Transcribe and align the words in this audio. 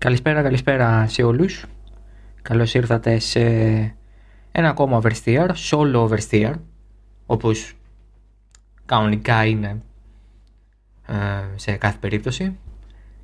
Καλησπέρα, 0.00 0.42
καλησπέρα 0.42 1.06
σε 1.08 1.22
όλους. 1.22 1.64
Καλώς 2.42 2.74
ήρθατε 2.74 3.18
σε 3.18 3.40
ένα 4.52 4.68
ακόμα 4.68 5.00
oversteer, 5.02 5.50
solo 5.70 6.08
oversteer, 6.08 6.54
όπως 7.26 7.72
κανονικά 8.86 9.44
είναι 9.44 9.82
ε, 11.06 11.14
σε 11.54 11.72
κάθε 11.72 11.98
περίπτωση. 12.00 12.58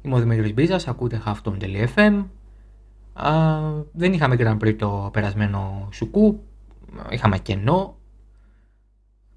Είμαι 0.03 0.15
ο 0.15 0.19
Δημήτρης 0.19 0.55
Μπίζας, 0.55 0.89
ακούτε 0.89 1.23
halftone.fm. 1.27 2.25
δεν 3.93 4.13
είχαμε 4.13 4.37
Grand 4.39 4.59
Prix 4.59 4.77
το 4.79 5.11
περασμένο 5.13 5.89
σουκού, 5.93 6.45
είχαμε 7.11 7.39
κενό. 7.39 7.97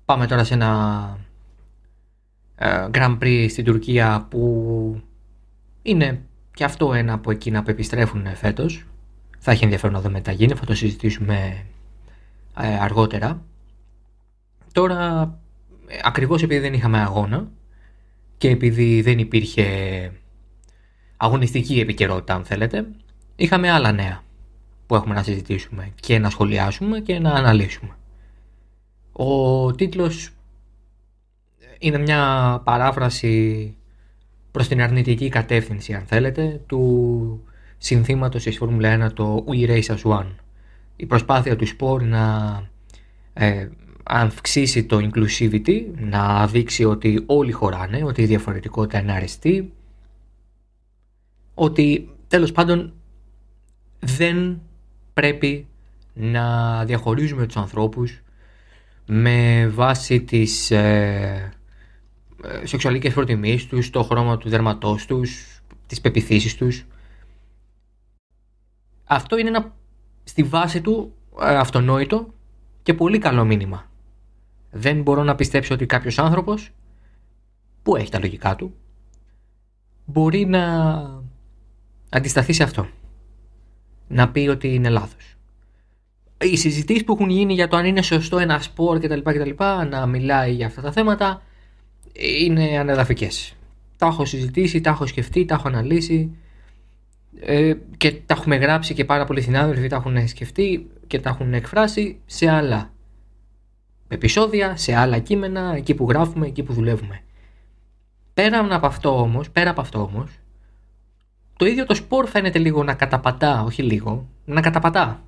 Πάμε 0.05 0.27
τώρα 0.27 0.43
σε 0.43 0.53
ένα 0.53 1.17
ε, 2.55 2.87
Grand 2.91 3.17
Prix 3.21 3.45
στην 3.49 3.65
Τουρκία 3.65 4.27
που 4.29 5.01
είναι 5.81 6.23
και 6.59 6.65
αυτό 6.65 6.93
ένα 6.93 7.13
από 7.13 7.31
εκείνα 7.31 7.63
που 7.63 7.69
επιστρέφουν 7.69 8.35
φέτος. 8.35 8.85
Θα 9.39 9.51
έχει 9.51 9.63
ενδιαφέρον 9.63 9.95
να 9.95 10.01
δούμε 10.01 10.21
τα 10.21 10.31
γίνει, 10.31 10.53
θα 10.53 10.65
το 10.65 10.75
συζητήσουμε 10.75 11.65
ε, 12.59 12.79
αργότερα. 12.79 13.41
Τώρα, 14.71 15.21
ε, 15.87 15.97
ακριβώς 16.03 16.43
επειδή 16.43 16.59
δεν 16.61 16.73
είχαμε 16.73 16.99
αγώνα 16.99 17.47
και 18.37 18.49
επειδή 18.49 19.01
δεν 19.01 19.19
υπήρχε 19.19 19.65
αγωνιστική 21.17 21.79
επικαιρότητα 21.79 22.33
αν 22.33 22.45
θέλετε, 22.45 22.87
είχαμε 23.35 23.71
άλλα 23.71 23.91
νέα 23.91 24.23
που 24.85 24.95
έχουμε 24.95 25.13
να 25.13 25.23
συζητήσουμε 25.23 25.91
και 25.99 26.19
να 26.19 26.29
σχολιάσουμε 26.29 26.99
και 26.99 27.19
να 27.19 27.31
αναλύσουμε. 27.31 27.95
Ο 29.11 29.71
τίτλος 29.75 30.29
είναι 31.79 31.97
μια 31.97 32.61
παράφραση 32.63 33.75
προς 34.59 34.71
την 34.71 34.81
αρνητική 34.81 35.29
κατεύθυνση 35.29 35.93
αν 35.93 36.03
θέλετε 36.05 36.61
του 36.67 37.43
συνθήματος 37.77 38.43
της 38.43 38.57
Φόρμουλα 38.57 39.07
1 39.07 39.13
το 39.13 39.45
We 39.47 39.69
Race 39.69 39.95
As 39.95 40.01
One. 40.01 40.27
Η 40.95 41.05
προσπάθεια 41.05 41.55
του 41.55 41.67
σπορ 41.67 42.03
να 42.03 42.63
ε, 43.33 43.67
αυξήσει 44.03 44.83
το 44.83 44.97
inclusivity, 44.97 45.85
να 45.99 46.47
δείξει 46.47 46.83
ότι 46.83 47.23
όλοι 47.25 47.51
χωράνε, 47.51 48.03
ότι 48.03 48.21
η 48.21 48.25
διαφορετικότητα 48.25 48.99
είναι 48.99 49.11
αρεστή, 49.11 49.73
ότι 51.53 52.09
τέλος 52.27 52.51
πάντων 52.51 52.93
δεν 53.99 54.61
πρέπει 55.13 55.67
να 56.13 56.85
διαχωρίζουμε 56.85 57.45
τους 57.45 57.57
ανθρώπους 57.57 58.21
με 59.05 59.67
βάση 59.67 60.21
τις 60.21 60.71
ε, 60.71 60.77
ε, 60.77 61.58
σεξουαλικές 62.63 63.13
προτιμήσεις 63.13 63.67
τους, 63.67 63.89
το 63.89 64.03
χρώμα 64.03 64.37
του 64.37 64.49
δερματός 64.49 65.05
τους, 65.05 65.61
τις 65.87 66.01
πεπιθήσεις 66.01 66.55
τους. 66.55 66.85
Αυτό 69.03 69.37
είναι 69.37 69.49
ένα 69.49 69.73
στη 70.23 70.43
βάση 70.43 70.81
του 70.81 71.13
ε, 71.41 71.55
αυτονόητο 71.55 72.33
και 72.83 72.93
πολύ 72.93 73.17
καλό 73.17 73.45
μήνυμα. 73.45 73.89
Δεν 74.71 75.01
μπορώ 75.01 75.23
να 75.23 75.35
πιστέψω 75.35 75.73
ότι 75.73 75.85
κάποιος 75.85 76.19
άνθρωπος 76.19 76.71
που 77.83 77.95
έχει 77.95 78.11
τα 78.11 78.19
λογικά 78.19 78.55
του 78.55 78.73
μπορεί 80.05 80.45
να 80.45 80.63
αντισταθεί 82.09 82.53
σε 82.53 82.63
αυτό. 82.63 82.87
Να 84.07 84.29
πει 84.29 84.47
ότι 84.47 84.73
είναι 84.73 84.89
λάθος. 84.89 85.35
Οι 86.41 86.57
συζητήσεις 86.57 87.03
που 87.03 87.13
έχουν 87.13 87.29
γίνει 87.29 87.53
για 87.53 87.67
το 87.67 87.77
αν 87.77 87.85
είναι 87.85 88.01
σωστό 88.01 88.37
ένα 88.37 88.59
σπορ 88.59 88.99
κτλ. 88.99 89.19
κτλ 89.19 89.63
να 89.89 90.05
μιλάει 90.05 90.53
για 90.53 90.65
αυτά 90.67 90.81
τα 90.81 90.91
θέματα 90.91 91.41
είναι 92.13 92.77
ανεδαφικές. 92.79 93.53
Τα 93.97 94.05
έχω 94.05 94.25
συζητήσει, 94.25 94.81
τα 94.81 94.89
έχω 94.89 95.05
σκεφτεί, 95.05 95.45
τα 95.45 95.55
έχω 95.55 95.67
αναλύσει 95.67 96.35
ε, 97.39 97.73
και 97.97 98.11
τα 98.11 98.33
έχουμε 98.33 98.55
γράψει 98.55 98.93
και 98.93 99.05
πάρα 99.05 99.25
πολλοί 99.25 99.41
συνάδελφοι 99.41 99.87
τα 99.87 99.95
έχουν 99.95 100.27
σκεφτεί 100.27 100.89
και 101.07 101.19
τα 101.19 101.29
έχουν 101.29 101.53
εκφράσει 101.53 102.19
σε 102.25 102.49
άλλα 102.49 102.93
επεισόδια, 104.07 104.77
σε 104.77 104.95
άλλα 104.95 105.19
κείμενα, 105.19 105.73
εκεί 105.75 105.93
που 105.93 106.09
γράφουμε, 106.09 106.47
εκεί 106.47 106.63
που 106.63 106.73
δουλεύουμε. 106.73 107.21
Πέρα 108.33 108.75
από 108.75 108.85
αυτό 108.85 109.21
όμως, 109.21 109.49
πέρα 109.49 109.69
από 109.69 109.81
αυτό 109.81 110.01
όμως, 110.01 110.31
το 111.57 111.65
ίδιο 111.65 111.85
το 111.85 111.95
σπορ 111.95 112.27
φαίνεται 112.27 112.59
λίγο 112.59 112.83
να 112.83 112.93
καταπατά, 112.93 113.63
όχι 113.63 113.83
λίγο, 113.83 114.27
να 114.45 114.61
καταπατά, 114.61 115.23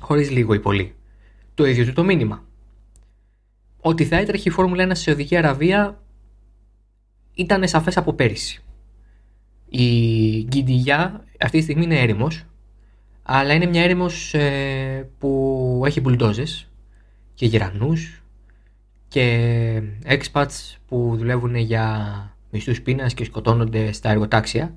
χωρίς 0.00 0.30
λίγο 0.30 0.54
ή 0.54 0.60
πολύ, 0.60 0.94
το 1.54 1.66
ίδιο 1.66 1.84
του 1.84 1.92
το 1.92 2.04
μήνυμα 2.04 2.45
ότι 3.86 4.04
θα 4.04 4.16
έτρεχε 4.16 4.48
η 4.48 4.52
Φόρμουλα 4.52 4.84
1 4.84 4.88
σε 4.88 4.94
Σαουδική 4.94 5.36
Αραβία 5.36 6.02
ήταν 7.34 7.68
σαφές 7.68 7.96
από 7.96 8.12
πέρυσι. 8.12 8.62
Η 9.68 9.86
Γκιντιγιά 10.42 11.24
αυτή 11.40 11.56
τη 11.56 11.62
στιγμή 11.62 11.84
είναι 11.84 12.00
έρημος, 12.00 12.44
αλλά 13.22 13.52
είναι 13.52 13.66
μια 13.66 13.82
έρημος 13.82 14.34
ε, 14.34 15.08
που 15.18 15.82
έχει 15.86 16.00
μπουλντόζες 16.00 16.68
και 17.34 17.46
γερανούς 17.46 18.22
και 19.08 19.82
expats 20.04 20.76
που 20.88 21.14
δουλεύουν 21.16 21.54
για 21.54 22.36
μισθούς 22.50 22.82
πείνας 22.82 23.14
και 23.14 23.24
σκοτώνονται 23.24 23.92
στα 23.92 24.10
εργοτάξια 24.10 24.74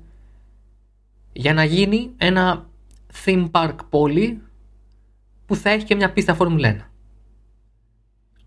για 1.32 1.54
να 1.54 1.64
γίνει 1.64 2.10
ένα 2.16 2.68
theme 3.24 3.50
park 3.50 3.74
πόλη 3.88 4.42
που 5.46 5.56
θα 5.56 5.70
έχει 5.70 5.84
και 5.84 5.94
μια 5.94 6.12
πίστα 6.12 6.34
Φόρμουλα 6.34 6.76
1 6.76 6.90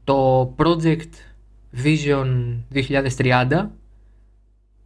το 0.04 0.56
Project 0.58 1.10
Vision 1.84 2.58
2030 3.18 3.68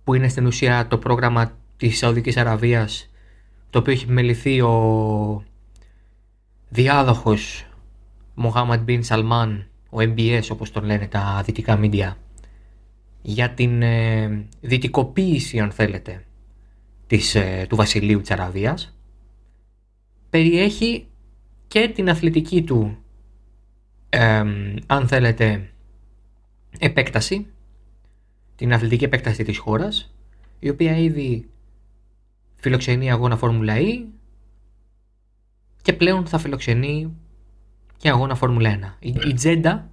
που 0.04 0.14
είναι 0.14 0.28
στην 0.28 0.46
ουσία 0.46 0.88
το 0.88 0.98
πρόγραμμα 0.98 1.52
της 1.78 1.98
Σαουδικής 1.98 2.38
Αραβίας 2.38 3.10
το 3.70 3.80
οποίο 3.80 3.94
έχει 3.94 4.12
μεληθεί 4.12 4.62
ο 4.62 5.44
διάδοχος 6.70 7.68
Μοχάμαντ 8.34 8.82
Μπιν 8.84 9.04
Σαλμάν 9.04 9.68
ο 9.90 9.98
MBS 9.98 10.44
όπως 10.52 10.72
τον 10.72 10.84
λένε 10.84 11.08
τα 11.08 11.42
δυτικά 11.46 11.78
μίντια 11.78 12.18
για 13.22 13.50
την 13.50 13.82
ε, 13.82 14.46
δυτικοποίηση 14.62 15.60
αν 15.60 15.72
θέλετε 15.72 16.26
της, 17.08 17.36
ε, 17.36 17.66
του 17.70 17.76
βασιλείου 17.76 18.22
της 18.22 18.32
Αραβίας. 18.32 18.98
Περιέχει 20.30 21.08
και 21.68 21.92
την 21.96 22.10
αθλητική 22.10 22.64
του 22.64 22.98
αν 24.86 25.08
θέλετε, 25.08 25.70
επέκταση, 26.80 27.48
την 28.56 28.74
αθλητική 28.74 29.04
επέκταση 29.04 29.44
της 29.44 29.58
χώρας, 29.58 30.14
η 30.60 30.70
οποία 30.70 30.98
ήδη 30.98 31.50
φιλοξενεί 32.56 33.12
αγώνα 33.12 33.38
Φόρμουλα 33.38 33.76
E 33.78 34.06
και 35.82 35.94
πλέον 35.94 36.26
θα 36.26 36.38
φιλοξενεί 36.38 37.14
και 37.98 38.10
αγώνα 38.10 38.36
Φόρμουλα 38.36 38.98
1. 39.00 39.06
Η, 39.06 39.16
η 39.28 39.34
Τζέντα 39.34 39.90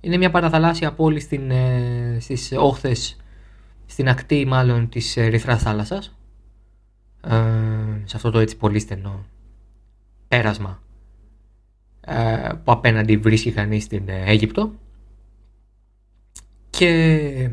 είναι 0.00 0.16
μια 0.16 0.30
παραθαλάσσια 0.30 0.92
πόλη 0.92 1.20
στην, 1.20 1.50
ε, 1.50 2.16
στις 2.20 2.52
όχθες, 2.56 3.16
στην 3.86 4.08
ακτή 4.08 4.46
μάλλον 4.46 4.88
της 4.88 5.16
ε, 5.16 5.26
Ρυθράς 5.26 5.62
θάλασσας, 5.62 6.16
ε, 7.20 7.30
σε 8.04 8.16
αυτό 8.16 8.30
το 8.30 8.38
έτσι 8.38 8.56
πολύ 8.56 8.78
στενό 8.78 9.24
πέρασμα 10.28 10.70
ε, 10.70 10.83
που 12.64 12.72
απέναντι 12.72 13.16
βρίσκει 13.16 13.52
κανείς 13.52 13.84
στην 13.84 14.08
ε, 14.08 14.22
Αίγυπτο 14.26 14.72
και 16.70 17.50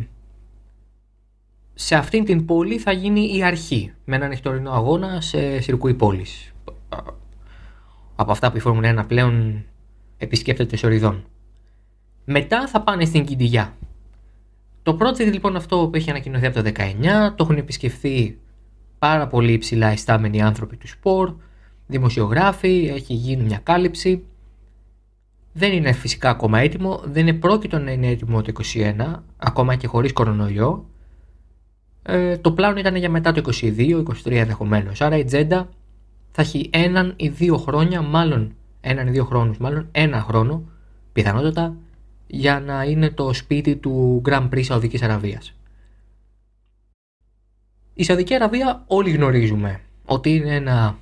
σε 1.74 1.96
αυτήν 1.96 2.26
την 2.26 2.46
πόλη 2.46 2.78
θα 2.78 2.92
γίνει 2.92 3.38
η 3.38 3.44
αρχή 3.44 3.94
με 4.06 4.16
έναν 4.16 4.32
εκτορινό 4.32 4.72
αγώνα 4.72 5.22
σε 5.22 5.62
σιρκούι 5.62 5.94
πόλης 5.94 6.54
από 8.16 8.32
αυτά 8.32 8.52
που 8.52 8.58
η 8.58 8.60
Φόρμουλα 8.60 9.04
1 9.04 9.08
πλέον 9.08 9.64
επισκέπτεται 10.18 10.76
σε 10.76 10.86
οριδών. 10.86 11.26
Μετά 12.26 12.68
θα 12.68 12.82
πάνε 12.82 13.06
στην 13.06 13.26
Κιντιγιά. 13.26 13.74
Το 14.84 14.98
project 15.02 15.32
λοιπόν 15.32 15.56
αυτό 15.56 15.88
που 15.88 15.96
έχει 15.96 16.10
ανακοινωθεί 16.10 16.46
από 16.46 16.64
το 16.64 16.72
19 16.76 17.02
το 17.36 17.44
έχουν 17.44 17.58
επισκεφθεί 17.58 18.38
πάρα 19.00 19.28
πολύ 19.28 19.52
υψηλά 19.52 19.92
ιστάμενοι 19.92 20.42
άνθρωποι 20.42 20.78
του 20.78 20.88
σπορ, 20.88 21.36
δημοσιογράφοι, 21.88 22.92
έχει 22.96 23.14
γίνει 23.14 23.44
μια 23.44 23.60
κάλυψη 23.64 24.24
δεν 25.54 25.74
είναι 25.74 25.92
φυσικά 25.92 26.30
ακόμα 26.30 26.60
έτοιμο, 26.60 27.02
δεν 27.06 27.28
είναι 27.28 27.38
πρόκειτο 27.38 27.80
να 27.80 27.92
είναι 27.92 28.08
έτοιμο 28.08 28.42
το 28.42 28.52
2021, 28.74 28.94
ακόμα 29.38 29.76
και 29.76 29.88
χωρίς 29.88 30.14
κορονοϊό. 30.14 30.86
Ε, 32.04 32.38
το 32.38 32.52
πλάνο 32.52 32.80
ήταν 32.80 32.96
για 32.96 33.10
μετά 33.10 33.32
το 33.32 33.42
22, 33.62 34.04
23 34.26 34.32
ενδεχομένως. 34.32 35.02
Άρα 35.02 35.18
η 35.18 35.24
Τζέντα 35.24 35.70
θα 36.32 36.42
έχει 36.42 36.70
έναν 36.74 37.14
ή 37.16 37.28
δύο 37.30 37.58
χρόνια, 37.58 38.02
μάλλον 38.02 38.56
έναν 38.82 39.08
ή 39.08 39.12
δύο 39.12 39.26
χρόνους, 39.26 39.58
μάλλον 39.58 39.88
ένα 39.92 40.22
χρόνο, 40.22 40.64
πιθανότατα, 41.14 41.76
για 42.28 42.60
να 42.60 42.84
είναι 42.84 43.10
το 43.10 43.34
σπίτι 43.34 43.76
του 43.76 44.22
Grand 44.26 44.50
Prix 44.50 44.64
Σαουδικής 44.64 45.02
Αραβίας. 45.02 45.54
Η 47.94 48.04
Σαουδική 48.04 48.34
Αραβία 48.34 48.84
όλοι 48.88 49.12
γνωρίζουμε 49.12 49.80
ότι 50.06 50.36
είναι 50.36 50.56
ένα 50.56 50.98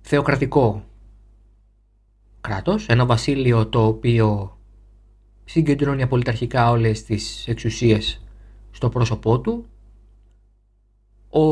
θεοκρατικό 0.00 0.84
κράτος, 2.42 2.86
ένα 2.86 3.06
βασίλειο 3.06 3.66
το 3.66 3.86
οποίο 3.86 4.58
συγκεντρώνει 5.44 6.02
απολυταρχικά 6.02 6.70
όλες 6.70 7.04
τις 7.04 7.48
εξουσίες 7.48 8.22
στο 8.70 8.88
πρόσωπό 8.88 9.40
του. 9.40 9.66
Ο 11.28 11.44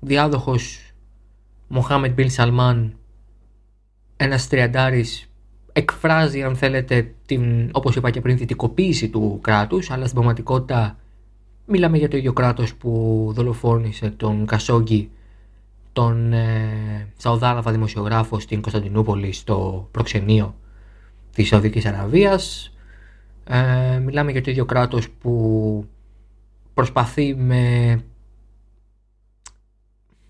διάδοχος 0.00 0.90
Μοχάμετ 1.68 2.12
Μπιν 2.12 2.30
Σαλμάν 2.30 2.96
ένας 4.16 4.48
τριαντάρης 4.48 5.30
εκφράζει 5.72 6.42
αν 6.42 6.56
θέλετε 6.56 7.14
την, 7.26 7.70
όπως 7.72 7.96
είπα 7.96 8.10
και 8.10 8.20
πριν 8.20 8.36
δυτικοποίηση 8.36 9.08
του 9.08 9.38
κράτους 9.42 9.90
αλλά 9.90 10.02
στην 10.02 10.14
πραγματικότητα 10.14 10.98
μιλάμε 11.66 11.98
για 11.98 12.08
το 12.08 12.16
ίδιο 12.16 12.32
κράτος 12.32 12.74
που 12.74 13.30
δολοφόνησε 13.34 14.10
τον 14.10 14.46
Κασόγκη 14.46 15.10
τον 15.96 16.32
ε, 16.32 17.12
Σαουδάραβα 17.16 17.70
δημοσιογράφο 17.70 18.40
στην 18.40 18.60
Κωνσταντινούπολη 18.60 19.32
στο 19.32 19.88
προξενείο 19.90 20.54
της 21.32 21.48
Σαουδικής 21.48 21.86
Αραβίας 21.86 22.72
ε, 23.44 23.98
μιλάμε 23.98 24.30
για 24.30 24.42
το 24.42 24.50
ίδιο 24.50 24.64
κράτος 24.64 25.10
που 25.10 25.88
προσπαθεί 26.74 27.34
με 27.34 28.02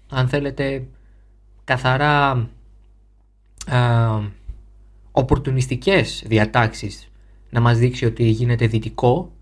αν 0.08 0.28
θέλετε 0.28 0.86
καθαρά 1.64 2.48
ε, 3.66 4.28
οπορτουνιστικές 5.12 6.22
διατάξεις 6.26 7.08
να 7.50 7.60
μας 7.60 7.78
δείξει 7.78 8.04
ότι 8.04 8.24
γίνεται 8.24 8.66
δυτικό. 8.66 9.32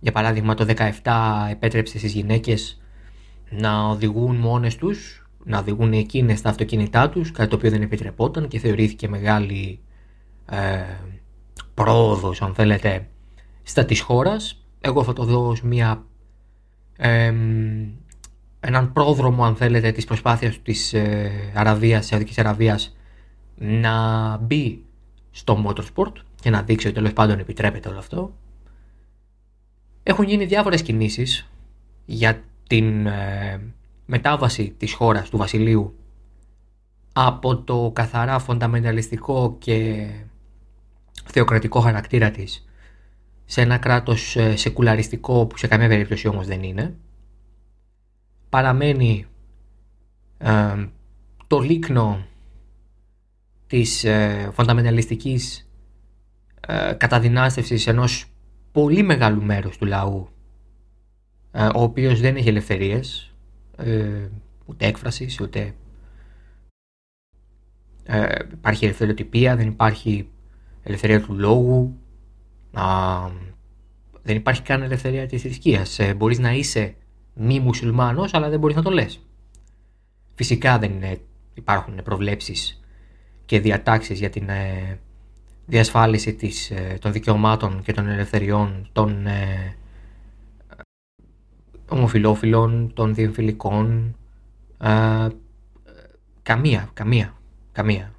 Για 0.00 0.12
παράδειγμα 0.12 0.54
το 0.54 0.66
17 1.02 1.46
επέτρεψε 1.50 1.98
στις 1.98 2.12
γυναίκες 2.12 2.80
να 3.50 3.88
οδηγούν 3.88 4.36
μόνες 4.36 4.76
τους, 4.76 5.23
να 5.44 5.58
οδηγούν 5.58 5.92
εκείνες 5.92 6.40
τα 6.40 6.48
αυτοκίνητά 6.48 7.08
τους, 7.08 7.30
κάτι 7.30 7.48
το 7.50 7.56
οποίο 7.56 7.70
δεν 7.70 7.82
επιτρεπόταν 7.82 8.48
και 8.48 8.58
θεωρήθηκε 8.58 9.08
μεγάλη 9.08 9.80
ε, 10.46 10.82
πρόοδος 11.74 12.42
αν 12.42 12.54
θέλετε 12.54 13.08
στα 13.62 13.84
της 13.84 14.00
χώρας. 14.00 14.64
Εγώ 14.80 15.04
θα 15.04 15.12
το 15.12 15.24
δω 15.24 15.48
ως 15.48 15.62
μια, 15.62 16.04
ε, 16.96 17.34
έναν 18.60 18.92
πρόδρομο 18.92 19.44
αν 19.44 19.56
θέλετε 19.56 19.92
της 19.92 20.04
προσπάθειας 20.04 20.62
της 20.62 20.92
ε, 20.92 21.30
Αραβίας, 21.54 22.00
της 22.00 22.08
Σαουδικής 22.08 22.38
Αραβίας 22.38 22.96
να 23.56 24.36
μπει 24.36 24.84
στο 25.30 25.64
motorsport 25.66 26.12
και 26.40 26.50
να 26.50 26.62
δείξει 26.62 26.86
ότι 26.86 26.96
τέλος 26.96 27.12
πάντων 27.12 27.38
επιτρέπεται 27.38 27.88
όλο 27.88 27.98
αυτό. 27.98 28.34
Έχουν 30.02 30.24
γίνει 30.24 30.44
διάφορες 30.44 30.82
κινήσεις 30.82 31.48
για 32.04 32.42
την 32.66 33.06
ε, 33.06 33.60
μετάβαση 34.06 34.74
της 34.78 34.92
χώρας 34.92 35.30
του 35.30 35.36
Βασιλείου 35.36 35.98
από 37.12 37.56
το 37.56 37.90
καθαρά 37.94 38.38
φονταμενταλιστικό 38.38 39.56
και 39.58 40.06
θεοκρατικό 41.24 41.80
χαρακτήρα 41.80 42.30
της 42.30 42.64
σε 43.44 43.60
ένα 43.60 43.78
κράτος 43.78 44.36
ε, 44.36 44.56
σεκουλαριστικό 44.56 45.46
που 45.46 45.56
σε 45.56 45.66
καμία 45.66 45.88
περίπτωση 45.88 46.28
όμως 46.28 46.46
δεν 46.46 46.62
είναι. 46.62 46.94
Παραμένει 48.48 49.26
ε, 50.38 50.86
το 51.46 51.58
λίκνο 51.58 52.26
της 53.66 54.04
ε, 54.04 54.50
φονταμενταλιστικής 54.52 55.68
ε, 56.60 56.92
καταδυνάστευσης 56.92 57.86
ενός 57.86 58.26
πολύ 58.72 59.02
μεγάλου 59.02 59.42
μέρους 59.42 59.78
του 59.78 59.84
λαού 59.86 60.28
ε, 61.50 61.64
ο 61.64 61.82
οποίος 61.82 62.20
δεν 62.20 62.36
έχει 62.36 62.48
ελευθερίες 62.48 63.33
ε, 63.76 64.28
ούτε 64.64 64.86
έκφρασης 64.86 65.40
ούτε 65.40 65.74
ε, 68.04 68.34
υπάρχει 68.52 68.84
ελευθεριοτυπία 68.84 69.56
δεν 69.56 69.68
υπάρχει 69.68 70.28
ελευθερία 70.82 71.20
του 71.20 71.34
λόγου 71.38 71.96
δεν 74.22 74.36
υπάρχει 74.36 74.62
καν 74.62 74.82
ελευθερία 74.82 75.26
της 75.26 75.42
θρησκείας. 75.42 75.98
Ε, 75.98 76.14
μπορείς 76.14 76.38
να 76.38 76.52
είσαι 76.52 76.94
μη 77.34 77.60
μουσουλμάνος 77.60 78.34
αλλά 78.34 78.48
δεν 78.48 78.58
μπορείς 78.58 78.76
να 78.76 78.82
το 78.82 78.90
λες. 78.90 79.20
Φυσικά 80.34 80.78
δεν 80.78 80.92
υπάρχουν 81.54 82.00
προβλέψεις 82.04 82.84
και 83.44 83.60
διατάξεις 83.60 84.18
για 84.18 84.30
την 84.30 84.48
ε, 84.48 84.98
διασφάλιση 85.66 86.34
της, 86.34 86.70
ε, 86.70 86.98
των 87.00 87.12
δικαιωμάτων 87.12 87.82
και 87.82 87.92
των 87.92 88.08
ελευθεριών 88.08 88.88
των 88.92 89.26
ε, 89.26 89.76
ομοφιλόφιλων, 91.96 92.90
των 92.94 93.14
διεμφυλικών. 93.14 94.16
Ε, 94.78 95.28
καμία, 96.42 96.90
καμία, 96.92 97.34
καμία. 97.72 98.12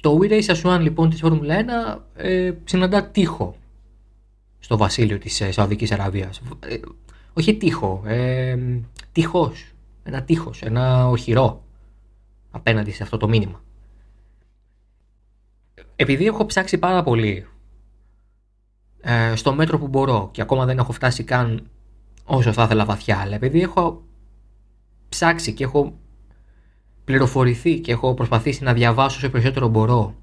Το 0.00 0.18
We 0.20 0.30
Race 0.30 0.54
As 0.54 0.80
λοιπόν 0.80 1.10
της 1.10 1.20
Φόρμουλα 1.20 1.64
1 2.16 2.22
ε, 2.22 2.52
συναντά 2.64 3.04
τείχο 3.04 3.56
στο 4.58 4.76
βασίλειο 4.76 5.18
της 5.18 5.40
ε, 5.40 5.50
Σαουδικής 5.50 5.92
Αραβίας. 5.92 6.40
όχι 7.32 7.56
τείχο, 7.56 8.02
ε, 8.06 8.56
τείχος, 9.12 9.72
ένα 10.02 10.22
τείχος, 10.22 10.62
ένα 10.62 11.08
οχυρό 11.08 11.62
απέναντι 12.50 12.90
σε 12.90 13.02
αυτό 13.02 13.16
το 13.16 13.28
μήνυμα 13.28 13.60
επειδή 16.00 16.26
έχω 16.26 16.46
ψάξει 16.46 16.78
πάρα 16.78 17.02
πολύ 17.02 17.46
ε, 19.00 19.36
στο 19.36 19.54
μέτρο 19.54 19.78
που 19.78 19.88
μπορώ 19.88 20.28
και 20.32 20.42
ακόμα 20.42 20.64
δεν 20.64 20.78
έχω 20.78 20.92
φτάσει 20.92 21.24
καν 21.24 21.70
όσο 22.28 22.52
θα 22.52 22.62
ήθελα 22.62 22.84
βαθιά, 22.84 23.18
αλλά 23.18 23.34
επειδή 23.34 23.60
έχω 23.60 24.02
ψάξει 25.08 25.52
και 25.52 25.64
έχω 25.64 25.98
πληροφορηθεί 27.04 27.80
και 27.80 27.92
έχω 27.92 28.14
προσπαθήσει 28.14 28.62
να 28.62 28.72
διαβάσω 28.72 29.16
όσο 29.16 29.30
περισσότερο 29.30 29.68
μπορώ 29.68 30.14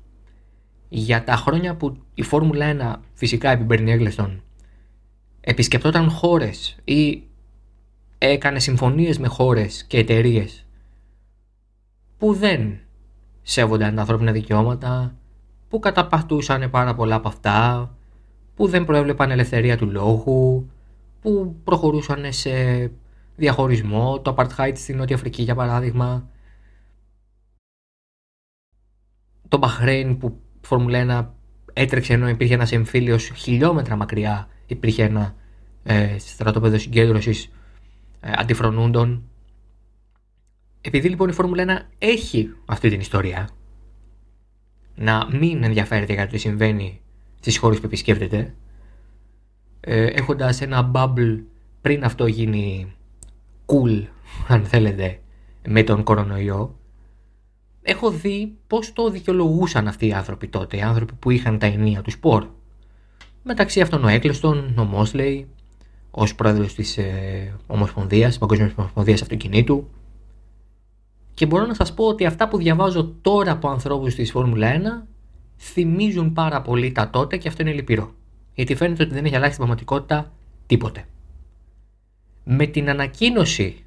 για 0.90 1.24
τα 1.24 1.36
χρόνια 1.36 1.75
που 1.75 1.98
η 2.13 2.22
Φόρμουλα 2.22 2.98
1 2.98 3.02
φυσικά 3.13 3.50
επί 3.50 3.63
Μπερνι 3.63 4.13
επισκεπτόταν 5.42 6.10
χώρες 6.10 6.78
ή 6.84 7.24
έκανε 8.18 8.60
συμφωνίες 8.60 9.19
με 9.19 9.28
χώρες 9.28 9.84
και 9.84 9.98
εταιρείες 9.98 10.66
που 12.18 12.34
δεν 12.34 12.80
σέβονταν 13.42 13.96
τα 13.96 14.02
ανθρώπινα 14.02 14.31
δικαιώματα, 14.31 15.16
που 15.69 15.80
καταπατούσαν 15.80 16.69
πάρα 16.69 16.96
πολλά 16.96 17.16
από 17.16 17.28
αυτά, 17.28 17.90
που 18.56 18.68
δεν 18.68 18.86
προέβλεπαν 18.86 19.31
ελευθερία 19.31 19.78
του 19.78 19.90
λόγου, 19.90 20.69
που 21.25 21.56
προχωρούσαν 21.63 22.33
σε 22.33 22.51
διαχωρισμό, 23.36 24.19
το 24.22 24.36
apartheid 24.38 24.72
στην 24.75 24.98
Νότια 24.98 25.16
Αφρική 25.16 25.44
για 25.44 25.56
παράδειγμα, 25.56 26.30
το 29.48 29.57
Μπαχρέιν 29.57 30.18
που 30.18 30.39
Φόρμουλα 30.62 31.33
1 31.66 31.74
έτρεξε 31.74 32.13
ενώ 32.13 32.30
υπήρχε 32.30 32.54
ένας 32.54 32.72
εμφύλιος 32.72 33.31
χιλιόμετρα 33.36 33.95
μακριά, 33.95 34.48
υπήρχε 34.66 35.04
ένα 35.04 35.36
ε, 35.83 36.18
στρατόπεδο 36.19 36.77
συγκέντρωσης 36.77 37.51
ε, 38.19 38.31
αντιφρονούντων. 38.36 39.24
Επειδή 40.81 41.10
λοιπόν 41.10 41.30
η 41.30 41.33
Φόρμουλα 41.33 41.88
1 41.88 41.95
έχει 41.97 42.50
αυτή 42.66 42.90
την 42.90 43.00
ιστορία, 43.00 43.50
να 44.95 45.28
μην 45.31 45.64
ενδιαφέρεται 45.64 46.14
για 46.14 46.26
το 46.26 46.31
τι 46.31 46.38
συμβαίνει 46.38 47.02
στις 47.40 47.57
χώρες 47.57 47.80
που 47.80 47.85
επισκέπτεται 47.85 48.54
ε, 49.87 50.06
έχοντας 50.06 50.61
ένα 50.61 50.92
bubble 50.94 51.39
πριν 51.81 52.04
αυτό 52.04 52.25
γίνει 52.25 52.94
cool 53.65 54.04
αν 54.54 54.65
θέλετε 54.65 55.19
με 55.68 55.83
τον 55.83 56.04
κορονοϊό 56.04 56.75
έχω 57.81 58.11
δει 58.11 58.57
πως 58.68 58.94
το 58.94 59.09
δικαιολογούσαν 59.09 59.87
αυτοί 59.87 60.07
οι 60.07 60.13
άνθρωποι 60.13 60.47
τότε 60.47 60.77
οι 60.77 60.81
άνθρωποι 60.81 61.13
που 61.13 61.31
είχαν 61.31 61.59
τα 61.59 61.65
ενία 61.65 62.01
τους 62.01 62.13
σπορ 62.13 62.47
μεταξύ 63.44 63.81
αυτών 63.81 64.04
ο 64.04 64.07
Έκλεστον, 64.07 64.73
ο 64.77 64.83
Μόσλεϊ 64.83 65.47
ως 66.11 66.35
πρόεδρος 66.35 66.73
της 66.73 66.97
ε, 66.97 67.56
Ομοσπονδίας, 67.68 68.37
Παγκόσμιας 68.37 68.71
Ομοσπονδίας 68.75 69.21
Αυτοκινήτου 69.21 69.89
και 71.33 71.45
μπορώ 71.45 71.65
να 71.65 71.73
σας 71.73 71.94
πω 71.94 72.06
ότι 72.06 72.25
αυτά 72.25 72.47
που 72.47 72.57
διαβάζω 72.57 73.13
τώρα 73.21 73.51
από 73.51 73.69
ανθρώπους 73.69 74.15
της 74.15 74.31
Φόρμουλα 74.31 74.71
1 75.04 75.07
θυμίζουν 75.57 76.33
πάρα 76.33 76.61
πολύ 76.61 76.92
τα 76.92 77.09
τότε 77.09 77.37
και 77.37 77.47
αυτό 77.47 77.61
είναι 77.61 77.71
λυπηρό. 77.73 78.13
Γιατί 78.56 78.76
φαίνεται 78.76 79.04
ότι 79.04 79.14
δεν 79.14 79.26
έχει 79.26 79.35
αλλάξει 79.35 79.57
την 79.57 79.66
πραγματικότητα 79.66 80.31
τίποτε. 80.66 81.06
Με 82.44 82.66
την 82.66 82.90
ανακοίνωση 82.90 83.85